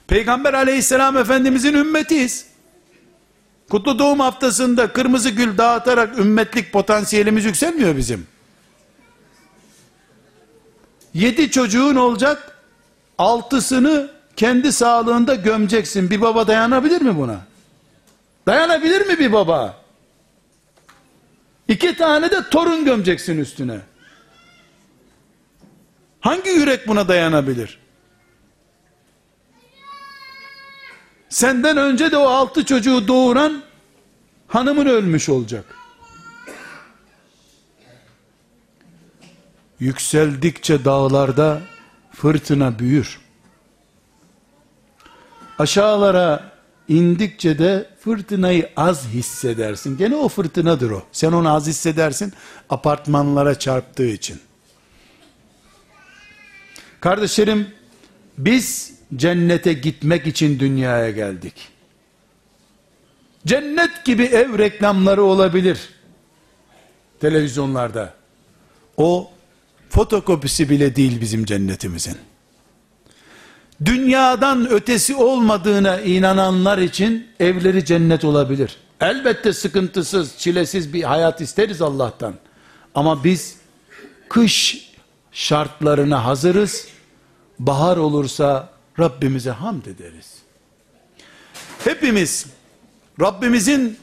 Peygamber 0.07 0.53
aleyhisselam 0.53 1.17
efendimizin 1.17 1.73
ümmetiyiz. 1.73 2.45
Kutlu 3.69 3.99
doğum 3.99 4.19
haftasında 4.19 4.93
kırmızı 4.93 5.29
gül 5.29 5.57
dağıtarak 5.57 6.19
ümmetlik 6.19 6.73
potansiyelimiz 6.73 7.45
yükselmiyor 7.45 7.97
bizim. 7.97 8.27
Yedi 11.13 11.51
çocuğun 11.51 11.95
olacak, 11.95 12.57
altısını 13.17 14.18
kendi 14.39 14.73
sağlığında 14.73 15.35
gömeceksin. 15.35 16.09
Bir 16.09 16.21
baba 16.21 16.47
dayanabilir 16.47 17.01
mi 17.01 17.17
buna? 17.17 17.39
Dayanabilir 18.47 19.07
mi 19.07 19.19
bir 19.19 19.31
baba? 19.31 19.81
İki 21.67 21.97
tane 21.97 22.31
de 22.31 22.49
torun 22.49 22.85
gömeceksin 22.85 23.37
üstüne. 23.37 23.79
Hangi 26.19 26.49
yürek 26.49 26.87
buna 26.87 27.07
dayanabilir? 27.07 27.79
Senden 31.29 31.77
önce 31.77 32.11
de 32.11 32.17
o 32.17 32.27
altı 32.27 32.65
çocuğu 32.65 33.07
doğuran 33.07 33.63
hanımın 34.47 34.85
ölmüş 34.85 35.29
olacak. 35.29 35.65
Yükseldikçe 39.79 40.85
dağlarda 40.85 41.61
fırtına 42.11 42.79
büyür. 42.79 43.28
Aşağılara 45.59 46.51
indikçe 46.87 47.59
de 47.59 47.89
fırtınayı 47.99 48.69
az 48.75 49.07
hissedersin. 49.07 49.97
Gene 49.97 50.15
o 50.15 50.29
fırtınadır 50.29 50.91
o. 50.91 51.03
Sen 51.11 51.31
onu 51.31 51.53
az 51.53 51.67
hissedersin 51.67 52.33
apartmanlara 52.69 53.59
çarptığı 53.59 54.05
için. 54.05 54.39
Kardeşlerim 56.99 57.67
biz 58.37 58.93
cennete 59.15 59.73
gitmek 59.73 60.27
için 60.27 60.59
dünyaya 60.59 61.11
geldik. 61.11 61.53
Cennet 63.47 64.05
gibi 64.05 64.23
ev 64.23 64.57
reklamları 64.57 65.23
olabilir. 65.23 65.89
Televizyonlarda. 67.19 68.13
O 68.97 69.31
fotokopisi 69.89 70.69
bile 70.69 70.95
değil 70.95 71.21
bizim 71.21 71.45
cennetimizin. 71.45 72.17
Dünyadan 73.85 74.69
ötesi 74.69 75.15
olmadığına 75.15 76.01
inananlar 76.01 76.77
için 76.77 77.27
evleri 77.39 77.85
cennet 77.85 78.23
olabilir. 78.23 78.77
Elbette 79.01 79.53
sıkıntısız, 79.53 80.37
çilesiz 80.37 80.93
bir 80.93 81.03
hayat 81.03 81.41
isteriz 81.41 81.81
Allah'tan. 81.81 82.33
Ama 82.95 83.23
biz 83.23 83.57
kış 84.29 84.89
şartlarına 85.31 86.25
hazırız. 86.25 86.87
Bahar 87.59 87.97
olursa 87.97 88.69
Rabbimize 88.99 89.51
hamd 89.51 89.85
ederiz. 89.85 90.33
Hepimiz 91.83 92.45
Rabbimizin 93.21 93.97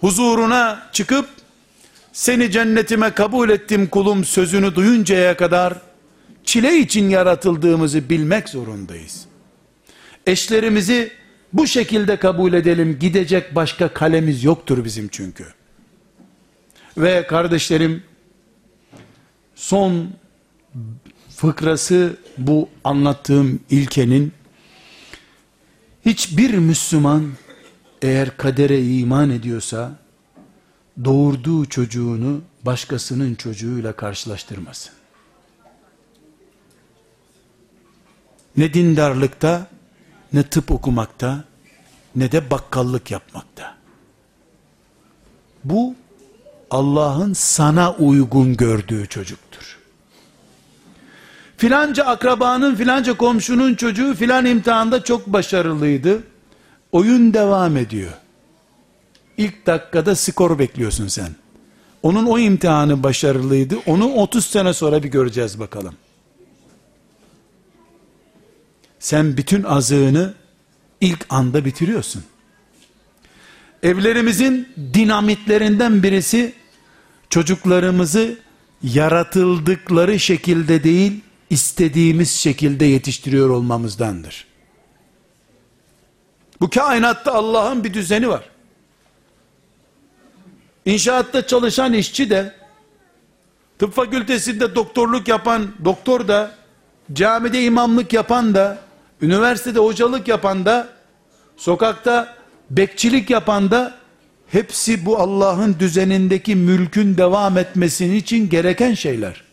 huzuruna 0.00 0.88
çıkıp 0.92 1.28
seni 2.12 2.50
cennetime 2.50 3.10
kabul 3.10 3.50
ettim 3.50 3.86
kulum 3.86 4.24
sözünü 4.24 4.74
duyuncaya 4.74 5.36
kadar 5.36 5.74
çile 6.44 6.78
için 6.78 7.08
yaratıldığımızı 7.08 8.10
bilmek 8.10 8.48
zorundayız. 8.48 9.24
Eşlerimizi 10.26 11.12
bu 11.52 11.66
şekilde 11.66 12.16
kabul 12.16 12.52
edelim. 12.52 12.98
Gidecek 13.00 13.54
başka 13.54 13.88
kalemiz 13.88 14.44
yoktur 14.44 14.84
bizim 14.84 15.08
çünkü. 15.08 15.44
Ve 16.96 17.26
kardeşlerim 17.26 18.02
son 19.54 20.10
fıkrası 21.36 22.16
bu 22.38 22.68
anlattığım 22.84 23.60
ilkenin 23.70 24.32
hiçbir 26.06 26.54
Müslüman 26.54 27.32
eğer 28.02 28.36
kadere 28.36 28.84
iman 28.84 29.30
ediyorsa 29.30 29.92
doğurduğu 31.04 31.66
çocuğunu 31.66 32.40
başkasının 32.62 33.34
çocuğuyla 33.34 33.92
karşılaştırmasın. 33.92 35.01
Ne 38.56 38.74
dindarlıkta, 38.74 39.66
ne 40.32 40.42
tıp 40.42 40.70
okumakta, 40.70 41.44
ne 42.16 42.32
de 42.32 42.50
bakkallık 42.50 43.10
yapmakta. 43.10 43.74
Bu 45.64 45.94
Allah'ın 46.70 47.32
sana 47.32 47.94
uygun 47.94 48.56
gördüğü 48.56 49.06
çocuktur. 49.06 49.78
Filanca 51.56 52.04
akrabanın, 52.04 52.74
filanca 52.74 53.16
komşunun 53.16 53.74
çocuğu 53.74 54.14
filan 54.14 54.46
imtihanda 54.46 55.04
çok 55.04 55.26
başarılıydı. 55.26 56.22
Oyun 56.92 57.34
devam 57.34 57.76
ediyor. 57.76 58.12
İlk 59.36 59.66
dakikada 59.66 60.14
skor 60.16 60.58
bekliyorsun 60.58 61.06
sen. 61.06 61.28
Onun 62.02 62.26
o 62.26 62.38
imtihanı 62.38 63.02
başarılıydı. 63.02 63.76
Onu 63.86 64.12
30 64.12 64.46
sene 64.46 64.72
sonra 64.72 65.02
bir 65.02 65.08
göreceğiz 65.08 65.60
bakalım. 65.60 65.94
Sen 69.02 69.36
bütün 69.36 69.62
azığını 69.62 70.34
ilk 71.00 71.26
anda 71.28 71.64
bitiriyorsun. 71.64 72.24
Evlerimizin 73.82 74.68
dinamitlerinden 74.94 76.02
birisi 76.02 76.54
çocuklarımızı 77.30 78.38
yaratıldıkları 78.82 80.20
şekilde 80.20 80.84
değil, 80.84 81.20
istediğimiz 81.50 82.30
şekilde 82.30 82.84
yetiştiriyor 82.84 83.50
olmamızdandır. 83.50 84.46
Bu 86.60 86.70
kainatta 86.70 87.32
Allah'ın 87.32 87.84
bir 87.84 87.94
düzeni 87.94 88.28
var. 88.28 88.44
İnşaatta 90.84 91.46
çalışan 91.46 91.92
işçi 91.92 92.30
de, 92.30 92.54
tıp 93.78 93.94
fakültesinde 93.94 94.74
doktorluk 94.74 95.28
yapan 95.28 95.74
doktor 95.84 96.28
da, 96.28 96.54
camide 97.12 97.62
imamlık 97.62 98.12
yapan 98.12 98.54
da, 98.54 98.91
üniversitede 99.22 99.78
hocalık 99.78 100.28
yapan 100.28 100.64
da, 100.64 100.88
sokakta 101.56 102.36
bekçilik 102.70 103.30
yapan 103.30 103.70
da, 103.70 103.94
hepsi 104.48 105.06
bu 105.06 105.18
Allah'ın 105.18 105.76
düzenindeki 105.78 106.56
mülkün 106.56 107.16
devam 107.16 107.58
etmesinin 107.58 108.14
için 108.14 108.48
gereken 108.48 108.94
şeyler. 108.94 109.44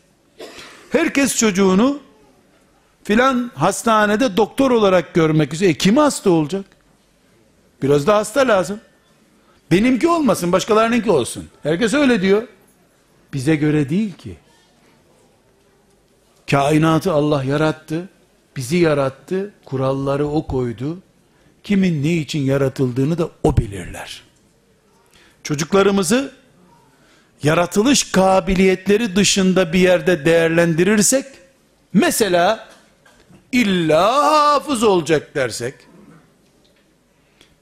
Herkes 0.89 1.38
çocuğunu 1.38 1.99
filan 3.03 3.51
hastanede 3.55 4.38
doktor 4.38 4.72
olarak 4.72 5.13
görmek 5.13 5.53
üzere. 5.53 5.70
E, 5.70 5.74
kim 5.74 5.97
hasta 5.97 6.30
olacak? 6.30 6.65
Biraz 7.84 8.07
da 8.07 8.15
hasta 8.15 8.47
lazım. 8.47 8.80
Benimki 9.72 10.07
olmasın, 10.07 10.51
başkalarınınki 10.51 11.11
olsun. 11.11 11.49
Herkes 11.63 11.93
öyle 11.93 12.22
diyor. 12.22 12.47
Bize 13.34 13.55
göre 13.55 13.89
değil 13.89 14.13
ki. 14.13 14.38
Kainatı 16.51 17.13
Allah 17.13 17.43
yarattı, 17.43 18.09
bizi 18.60 18.78
yarattı, 18.78 19.53
kuralları 19.66 20.28
o 20.28 20.47
koydu. 20.47 20.97
Kimin 21.64 22.03
ne 22.03 22.14
için 22.14 22.39
yaratıldığını 22.39 23.18
da 23.18 23.30
o 23.43 23.57
belirler. 23.57 24.24
Çocuklarımızı 25.43 26.34
yaratılış 27.43 28.12
kabiliyetleri 28.12 29.16
dışında 29.16 29.74
bir 29.74 29.80
yerde 29.80 30.26
değerlendirirsek, 30.26 31.26
mesela 31.93 32.70
illa 33.51 34.14
hafız 34.53 34.84
olacak 34.84 35.36
dersek, 35.36 35.76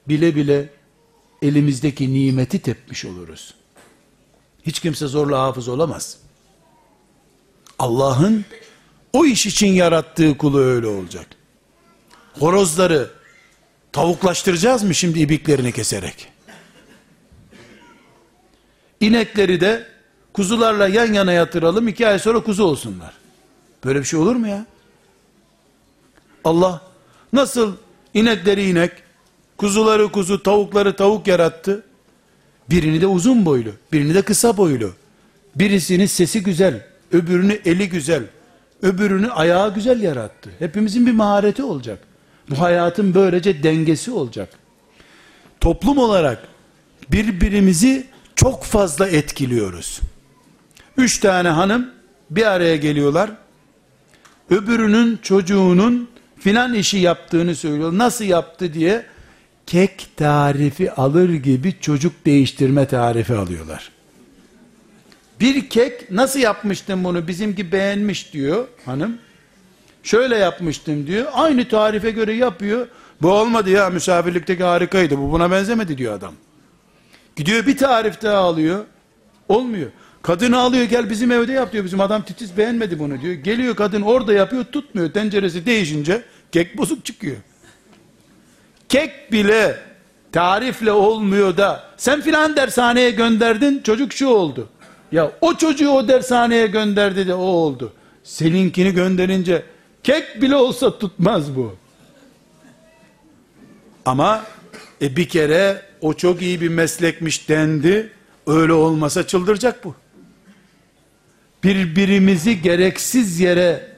bile 0.08 0.36
bile 0.36 0.68
elimizdeki 1.42 2.14
nimeti 2.14 2.58
tepmiş 2.58 3.04
oluruz. 3.04 3.54
Hiç 4.62 4.80
kimse 4.80 5.06
zorla 5.06 5.42
hafız 5.42 5.68
olamaz. 5.68 6.18
Allah'ın 7.78 8.44
o 9.12 9.26
iş 9.26 9.46
için 9.46 9.66
yarattığı 9.66 10.38
kulu 10.38 10.60
öyle 10.60 10.86
olacak. 10.86 11.26
Horozları 12.38 13.10
tavuklaştıracağız 13.92 14.82
mı 14.82 14.94
şimdi 14.94 15.20
ibiklerini 15.20 15.72
keserek? 15.72 16.28
İnekleri 19.00 19.60
de 19.60 19.86
kuzularla 20.32 20.88
yan 20.88 21.12
yana 21.12 21.32
yatıralım 21.32 21.88
iki 21.88 22.08
ay 22.08 22.18
sonra 22.18 22.40
kuzu 22.40 22.64
olsunlar. 22.64 23.14
Böyle 23.84 23.98
bir 23.98 24.04
şey 24.04 24.20
olur 24.20 24.36
mu 24.36 24.48
ya? 24.48 24.66
Allah 26.44 26.82
nasıl 27.32 27.76
inekleri 28.14 28.70
inek, 28.70 28.92
kuzuları 29.56 30.12
kuzu, 30.12 30.42
tavukları 30.42 30.96
tavuk 30.96 31.26
yarattı. 31.26 31.84
Birini 32.70 33.00
de 33.00 33.06
uzun 33.06 33.44
boylu, 33.46 33.70
birini 33.92 34.14
de 34.14 34.22
kısa 34.22 34.56
boylu. 34.56 34.92
Birisinin 35.56 36.06
sesi 36.06 36.42
güzel, 36.42 36.86
öbürünü 37.12 37.52
eli 37.64 37.88
güzel, 37.88 38.22
öbürünü 38.82 39.30
ayağı 39.30 39.74
güzel 39.74 40.02
yarattı. 40.02 40.50
Hepimizin 40.58 41.06
bir 41.06 41.12
mahareti 41.12 41.62
olacak. 41.62 41.98
Bu 42.50 42.60
hayatın 42.60 43.14
böylece 43.14 43.62
dengesi 43.62 44.10
olacak. 44.10 44.48
Toplum 45.60 45.98
olarak 45.98 46.48
birbirimizi 47.12 48.06
çok 48.36 48.64
fazla 48.64 49.08
etkiliyoruz. 49.08 50.00
Üç 50.96 51.18
tane 51.18 51.48
hanım 51.48 51.90
bir 52.30 52.46
araya 52.46 52.76
geliyorlar. 52.76 53.30
Öbürünün 54.50 55.18
çocuğunun 55.22 56.08
filan 56.38 56.74
işi 56.74 56.98
yaptığını 56.98 57.54
söylüyor. 57.54 57.98
Nasıl 57.98 58.24
yaptı 58.24 58.74
diye 58.74 59.06
kek 59.66 60.06
tarifi 60.16 60.92
alır 60.92 61.34
gibi 61.34 61.74
çocuk 61.80 62.26
değiştirme 62.26 62.86
tarifi 62.86 63.34
alıyorlar. 63.34 63.90
Bir 65.40 65.68
kek 65.68 66.10
nasıl 66.10 66.40
yapmıştım 66.40 67.04
bunu 67.04 67.28
bizimki 67.28 67.72
beğenmiş 67.72 68.32
diyor 68.32 68.68
hanım. 68.84 69.18
Şöyle 70.02 70.36
yapmıştım 70.36 71.06
diyor. 71.06 71.26
Aynı 71.32 71.68
tarife 71.68 72.10
göre 72.10 72.32
yapıyor. 72.32 72.86
Bu 73.22 73.30
olmadı 73.30 73.70
ya 73.70 73.90
misafirlikteki 73.90 74.64
harikaydı. 74.64 75.18
Bu 75.18 75.32
buna 75.32 75.50
benzemedi 75.50 75.98
diyor 75.98 76.14
adam. 76.14 76.34
Gidiyor 77.36 77.66
bir 77.66 77.76
tarif 77.76 78.22
daha 78.22 78.36
alıyor. 78.36 78.84
Olmuyor. 79.48 79.90
Kadını 80.22 80.58
alıyor 80.58 80.84
gel 80.84 81.10
bizim 81.10 81.32
evde 81.32 81.52
yap 81.52 81.72
diyor. 81.72 81.84
Bizim 81.84 82.00
adam 82.00 82.22
titiz 82.22 82.56
beğenmedi 82.56 82.98
bunu 82.98 83.20
diyor. 83.20 83.34
Geliyor 83.34 83.76
kadın 83.76 84.02
orada 84.02 84.32
yapıyor 84.32 84.64
tutmuyor. 84.64 85.12
Tenceresi 85.12 85.66
değişince 85.66 86.22
kek 86.52 86.78
bozuk 86.78 87.04
çıkıyor. 87.04 87.36
Kek 88.88 89.32
bile 89.32 89.78
tarifle 90.32 90.92
olmuyor 90.92 91.56
da 91.56 91.84
sen 91.96 92.20
filan 92.20 92.56
dershaneye 92.56 93.10
gönderdin 93.10 93.82
çocuk 93.84 94.12
şu 94.12 94.28
oldu. 94.28 94.68
Ya 95.12 95.32
o 95.40 95.54
çocuğu 95.54 95.90
o 95.90 96.08
dershaneye 96.08 96.66
gönderdi 96.66 97.26
de 97.26 97.34
o 97.34 97.42
oldu. 97.42 97.92
Seninkini 98.24 98.94
gönderince 98.94 99.62
kek 100.02 100.42
bile 100.42 100.56
olsa 100.56 100.98
tutmaz 100.98 101.56
bu. 101.56 101.76
Ama 104.04 104.44
e 105.02 105.16
bir 105.16 105.28
kere 105.28 105.82
o 106.00 106.14
çok 106.14 106.42
iyi 106.42 106.60
bir 106.60 106.68
meslekmiş 106.68 107.48
dendi. 107.48 108.12
Öyle 108.46 108.72
olmasa 108.72 109.26
çıldıracak 109.26 109.84
bu. 109.84 109.94
Birbirimizi 111.64 112.62
gereksiz 112.62 113.40
yere 113.40 113.96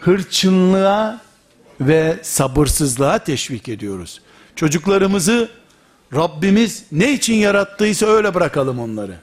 hırçınlığa 0.00 1.20
ve 1.80 2.16
sabırsızlığa 2.22 3.18
teşvik 3.18 3.68
ediyoruz. 3.68 4.20
Çocuklarımızı 4.56 5.48
Rabbimiz 6.14 6.84
ne 6.92 7.12
için 7.12 7.34
yarattıysa 7.34 8.06
öyle 8.06 8.34
bırakalım 8.34 8.78
onları. 8.78 9.16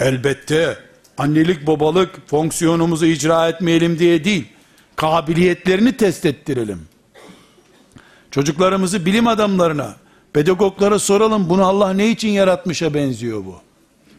Elbette 0.00 0.78
annelik 1.18 1.66
babalık 1.66 2.28
fonksiyonumuzu 2.28 3.06
icra 3.06 3.48
etmeyelim 3.48 3.98
diye 3.98 4.24
değil, 4.24 4.44
kabiliyetlerini 4.96 5.96
test 5.96 6.26
ettirelim. 6.26 6.88
Çocuklarımızı 8.30 9.06
bilim 9.06 9.26
adamlarına, 9.26 9.96
pedagoglara 10.32 10.98
soralım 10.98 11.50
bunu 11.50 11.64
Allah 11.66 11.92
ne 11.92 12.10
için 12.10 12.28
yaratmışa 12.28 12.94
benziyor 12.94 13.44
bu. 13.44 13.54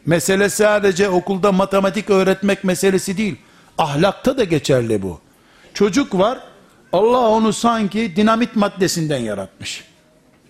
Mesele 0.06 0.48
sadece 0.48 1.08
okulda 1.08 1.52
matematik 1.52 2.10
öğretmek 2.10 2.64
meselesi 2.64 3.16
değil. 3.16 3.36
Ahlakta 3.78 4.38
da 4.38 4.44
geçerli 4.44 5.02
bu. 5.02 5.20
Çocuk 5.74 6.18
var, 6.18 6.38
Allah 6.92 7.28
onu 7.28 7.52
sanki 7.52 8.16
dinamit 8.16 8.56
maddesinden 8.56 9.18
yaratmış. 9.18 9.84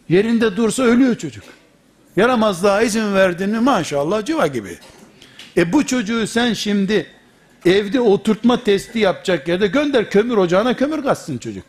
Yerinde 0.08 0.56
dursa 0.56 0.82
ölüyor 0.82 1.16
çocuk. 1.16 1.44
Yaramazlığa 2.16 2.82
izin 2.82 3.14
verdin 3.14 3.50
mi 3.50 3.60
maşallah 3.60 4.24
civa 4.24 4.46
gibi. 4.46 4.78
E 5.56 5.72
bu 5.72 5.86
çocuğu 5.86 6.26
sen 6.26 6.52
şimdi 6.52 7.06
evde 7.66 8.00
oturtma 8.00 8.64
testi 8.64 8.98
yapacak 8.98 9.48
yerde 9.48 9.66
gönder 9.66 10.10
kömür 10.10 10.36
ocağına 10.36 10.76
kömür 10.76 11.02
katsın 11.02 11.38
çocuk. 11.38 11.64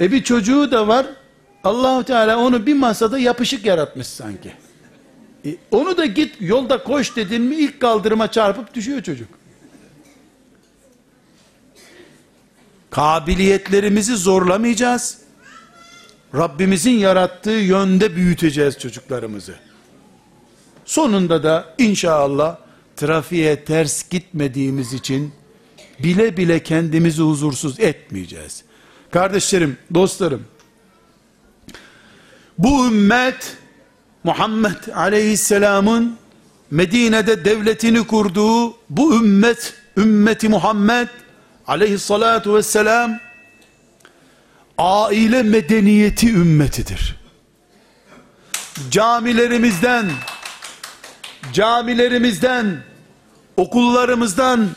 E 0.00 0.12
bir 0.12 0.22
çocuğu 0.22 0.70
da 0.70 0.88
var 0.88 1.06
Allahu 1.64 2.04
Teala 2.04 2.38
onu 2.38 2.66
bir 2.66 2.74
masada 2.74 3.18
yapışık 3.18 3.66
yaratmış 3.66 4.06
sanki. 4.06 4.52
E 5.44 5.56
onu 5.70 5.96
da 5.96 6.06
git 6.06 6.36
yolda 6.40 6.82
koş 6.82 7.16
dedin 7.16 7.42
mi 7.42 7.56
ilk 7.56 7.80
kaldırıma 7.80 8.30
çarpıp 8.30 8.74
düşüyor 8.74 9.02
çocuk. 9.02 9.28
Kabiliyetlerimizi 12.90 14.16
zorlamayacağız. 14.16 15.18
Rabbimizin 16.34 16.98
yarattığı 16.98 17.50
yönde 17.50 18.16
büyüteceğiz 18.16 18.78
çocuklarımızı. 18.78 19.67
Sonunda 20.88 21.42
da 21.42 21.74
inşallah 21.78 22.56
trafiğe 22.96 23.64
ters 23.64 24.08
gitmediğimiz 24.08 24.92
için 24.92 25.32
bile 26.02 26.36
bile 26.36 26.62
kendimizi 26.62 27.22
huzursuz 27.22 27.80
etmeyeceğiz. 27.80 28.64
Kardeşlerim, 29.10 29.76
dostlarım, 29.94 30.44
bu 32.58 32.86
ümmet 32.86 33.56
Muhammed 34.24 34.94
Aleyhisselam'ın 34.94 36.16
Medine'de 36.70 37.44
devletini 37.44 38.06
kurduğu 38.06 38.76
bu 38.90 39.14
ümmet, 39.14 39.74
ümmeti 39.96 40.48
Muhammed 40.48 41.08
Aleyhissalatu 41.66 42.54
vesselam 42.54 43.20
aile 44.78 45.42
medeniyeti 45.42 46.30
ümmetidir. 46.30 47.16
Camilerimizden 48.90 50.06
camilerimizden 51.52 52.76
okullarımızdan 53.56 54.68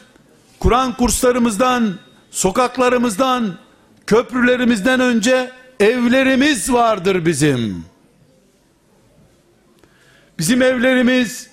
Kur'an 0.59 0.97
kurslarımızdan 0.97 1.93
sokaklarımızdan 2.31 3.53
köprülerimizden 4.07 4.99
önce 4.99 5.51
evlerimiz 5.79 6.73
vardır 6.73 7.25
bizim. 7.25 7.85
Bizim 10.39 10.61
evlerimiz 10.61 11.49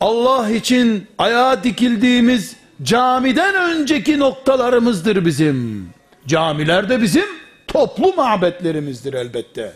Allah 0.00 0.50
için 0.50 1.06
ayağa 1.18 1.64
dikildiğimiz 1.64 2.56
camiden 2.82 3.54
önceki 3.54 4.18
noktalarımızdır 4.18 5.24
bizim. 5.24 5.88
Camiler 6.26 6.88
de 6.88 7.02
bizim 7.02 7.24
toplu 7.66 8.14
mabetlerimizdir 8.14 9.14
elbette. 9.14 9.72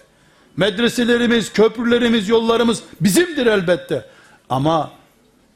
Medreselerimiz, 0.57 1.53
köprülerimiz, 1.53 2.29
yollarımız 2.29 2.83
bizimdir 3.01 3.47
elbette. 3.47 4.05
Ama 4.49 4.93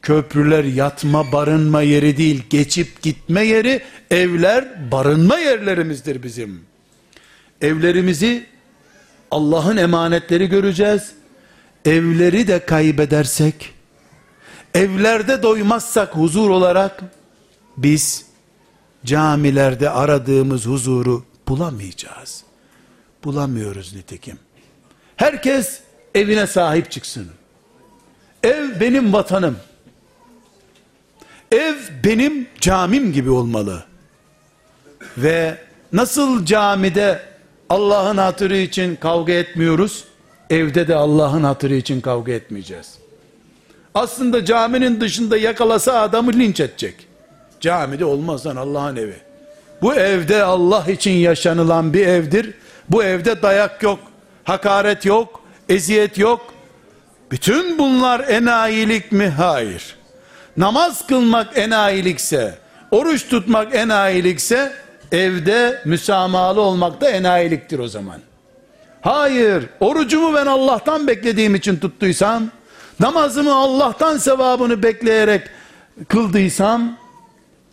köprüler 0.02 0.64
yatma, 0.64 1.32
barınma 1.32 1.82
yeri 1.82 2.16
değil, 2.16 2.42
geçip 2.50 3.02
gitme 3.02 3.44
yeri, 3.44 3.82
evler 4.10 4.90
barınma 4.92 5.38
yerlerimizdir 5.38 6.22
bizim. 6.22 6.60
Evlerimizi 7.60 8.46
Allah'ın 9.30 9.76
emanetleri 9.76 10.46
göreceğiz. 10.46 11.12
Evleri 11.84 12.48
de 12.48 12.66
kaybedersek, 12.66 13.74
evlerde 14.74 15.42
doymazsak 15.42 16.16
huzur 16.16 16.50
olarak, 16.50 17.02
biz 17.76 18.26
camilerde 19.04 19.90
aradığımız 19.90 20.66
huzuru 20.66 21.24
bulamayacağız. 21.48 22.44
Bulamıyoruz 23.24 23.94
nitekim. 23.94 24.38
Herkes 25.16 25.80
evine 26.14 26.46
sahip 26.46 26.90
çıksın. 26.90 27.28
Ev 28.44 28.80
benim 28.80 29.12
vatanım. 29.12 29.56
Ev 31.52 31.74
benim 32.04 32.48
camim 32.60 33.12
gibi 33.12 33.30
olmalı. 33.30 33.84
Ve 35.18 35.58
nasıl 35.92 36.44
camide 36.46 37.22
Allah'ın 37.70 38.16
hatırı 38.16 38.56
için 38.56 38.96
kavga 38.96 39.32
etmiyoruz, 39.32 40.04
evde 40.50 40.88
de 40.88 40.94
Allah'ın 40.94 41.44
hatırı 41.44 41.74
için 41.74 42.00
kavga 42.00 42.32
etmeyeceğiz. 42.32 42.98
Aslında 43.94 44.44
caminin 44.44 45.00
dışında 45.00 45.36
yakalasa 45.36 46.00
adamı 46.00 46.32
linç 46.32 46.60
edecek. 46.60 46.94
Camide 47.60 48.04
olmaz 48.04 48.46
lan 48.46 48.56
Allah'ın 48.56 48.96
evi. 48.96 49.16
Bu 49.82 49.94
evde 49.94 50.42
Allah 50.42 50.84
için 50.88 51.10
yaşanılan 51.10 51.92
bir 51.94 52.06
evdir. 52.06 52.54
Bu 52.90 53.04
evde 53.04 53.42
dayak 53.42 53.82
yok, 53.82 53.98
hakaret 54.44 55.04
yok, 55.04 55.42
eziyet 55.68 56.18
yok. 56.18 56.51
Bütün 57.32 57.78
bunlar 57.78 58.20
enayilik 58.20 59.12
mi? 59.12 59.28
Hayır. 59.28 59.96
Namaz 60.56 61.06
kılmak 61.06 61.58
enayilikse, 61.58 62.54
oruç 62.90 63.28
tutmak 63.28 63.74
enayilikse, 63.74 64.72
evde 65.12 65.82
müsamahalı 65.84 66.60
olmak 66.60 67.00
da 67.00 67.10
enayiliktir 67.10 67.78
o 67.78 67.88
zaman. 67.88 68.20
Hayır, 69.00 69.64
orucumu 69.80 70.34
ben 70.34 70.46
Allah'tan 70.46 71.06
beklediğim 71.06 71.54
için 71.54 71.76
tuttuysam, 71.76 72.42
namazımı 73.00 73.54
Allah'tan 73.54 74.16
sevabını 74.16 74.82
bekleyerek 74.82 75.42
kıldıysam, 76.08 76.96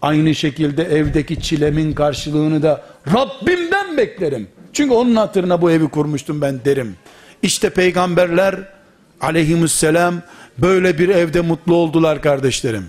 aynı 0.02 0.36
şekilde 0.36 0.84
evdeki 0.84 1.42
çilemin 1.42 1.94
karşılığını 1.94 2.64
da 2.64 2.82
Rabbimden 3.14 3.98
beklerim. 3.98 4.48
Çünkü 4.74 4.94
onun 4.94 5.16
hatırına 5.16 5.62
bu 5.62 5.72
evi 5.72 5.90
kurmuştum 5.90 6.42
ben 6.42 6.66
derim. 6.66 6.96
İşte 7.42 7.70
peygamberler 7.70 8.79
aleyhisselam 9.22 10.22
böyle 10.58 10.98
bir 10.98 11.10
evde 11.10 11.42
mutlu 11.42 11.76
oldular 11.76 12.22
kardeşlerim. 12.22 12.86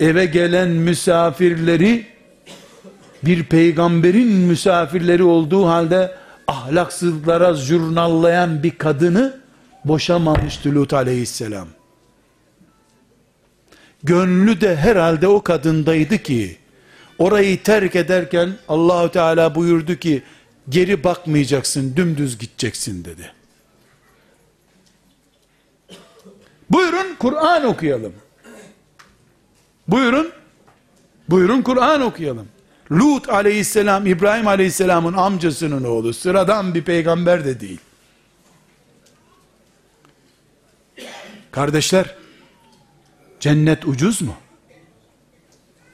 Eve 0.00 0.26
gelen 0.26 0.68
misafirleri 0.68 2.06
bir 3.22 3.44
peygamberin 3.44 4.28
misafirleri 4.28 5.22
olduğu 5.22 5.66
halde 5.66 6.14
ahlaksızlıklara 6.46 7.54
jurnallayan 7.54 8.62
bir 8.62 8.70
kadını 8.70 9.40
boşamamıştı 9.84 10.74
Lut 10.74 10.92
aleyhisselam. 10.92 11.68
Gönlü 14.02 14.60
de 14.60 14.76
herhalde 14.76 15.28
o 15.28 15.42
kadındaydı 15.42 16.18
ki 16.18 16.56
orayı 17.18 17.62
terk 17.62 17.96
ederken 17.96 18.50
Allahu 18.68 19.10
Teala 19.10 19.54
buyurdu 19.54 19.94
ki 19.94 20.22
geri 20.68 21.04
bakmayacaksın 21.04 21.96
dümdüz 21.96 22.38
gideceksin 22.38 23.04
dedi. 23.04 23.32
Buyurun 26.70 27.16
Kur'an 27.18 27.64
okuyalım. 27.64 28.12
Buyurun 29.88 30.32
buyurun 31.28 31.62
Kur'an 31.62 32.00
okuyalım. 32.00 32.48
Lut 32.92 33.28
aleyhisselam 33.28 34.06
İbrahim 34.06 34.46
aleyhisselamın 34.46 35.14
amcasının 35.14 35.84
oğlu 35.84 36.14
sıradan 36.14 36.74
bir 36.74 36.82
peygamber 36.82 37.44
de 37.44 37.60
değil. 37.60 37.80
Kardeşler 41.50 42.14
cennet 43.40 43.86
ucuz 43.86 44.22
mu? 44.22 44.34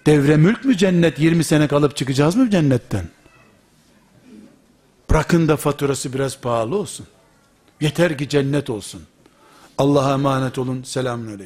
Devre 0.07 0.37
mülk 0.37 0.65
mü 0.65 0.77
cennet 0.77 1.19
20 1.19 1.45
sene 1.45 1.69
kalıp 1.69 1.97
çıkacağız 1.97 2.37
mı 2.37 2.51
cennetten? 2.51 3.05
Bırakın 5.15 5.49
da 5.49 5.57
faturası 5.57 6.13
biraz 6.13 6.39
pahalı 6.41 6.77
olsun. 6.77 7.07
Yeter 7.81 8.19
ki 8.19 8.29
cennet 8.29 8.71
olsun. 8.71 9.03
Allah'a 9.79 10.13
emanet 10.13 10.59
olun. 10.59 10.83
Selamun 10.83 11.27
aleyküm. 11.27 11.43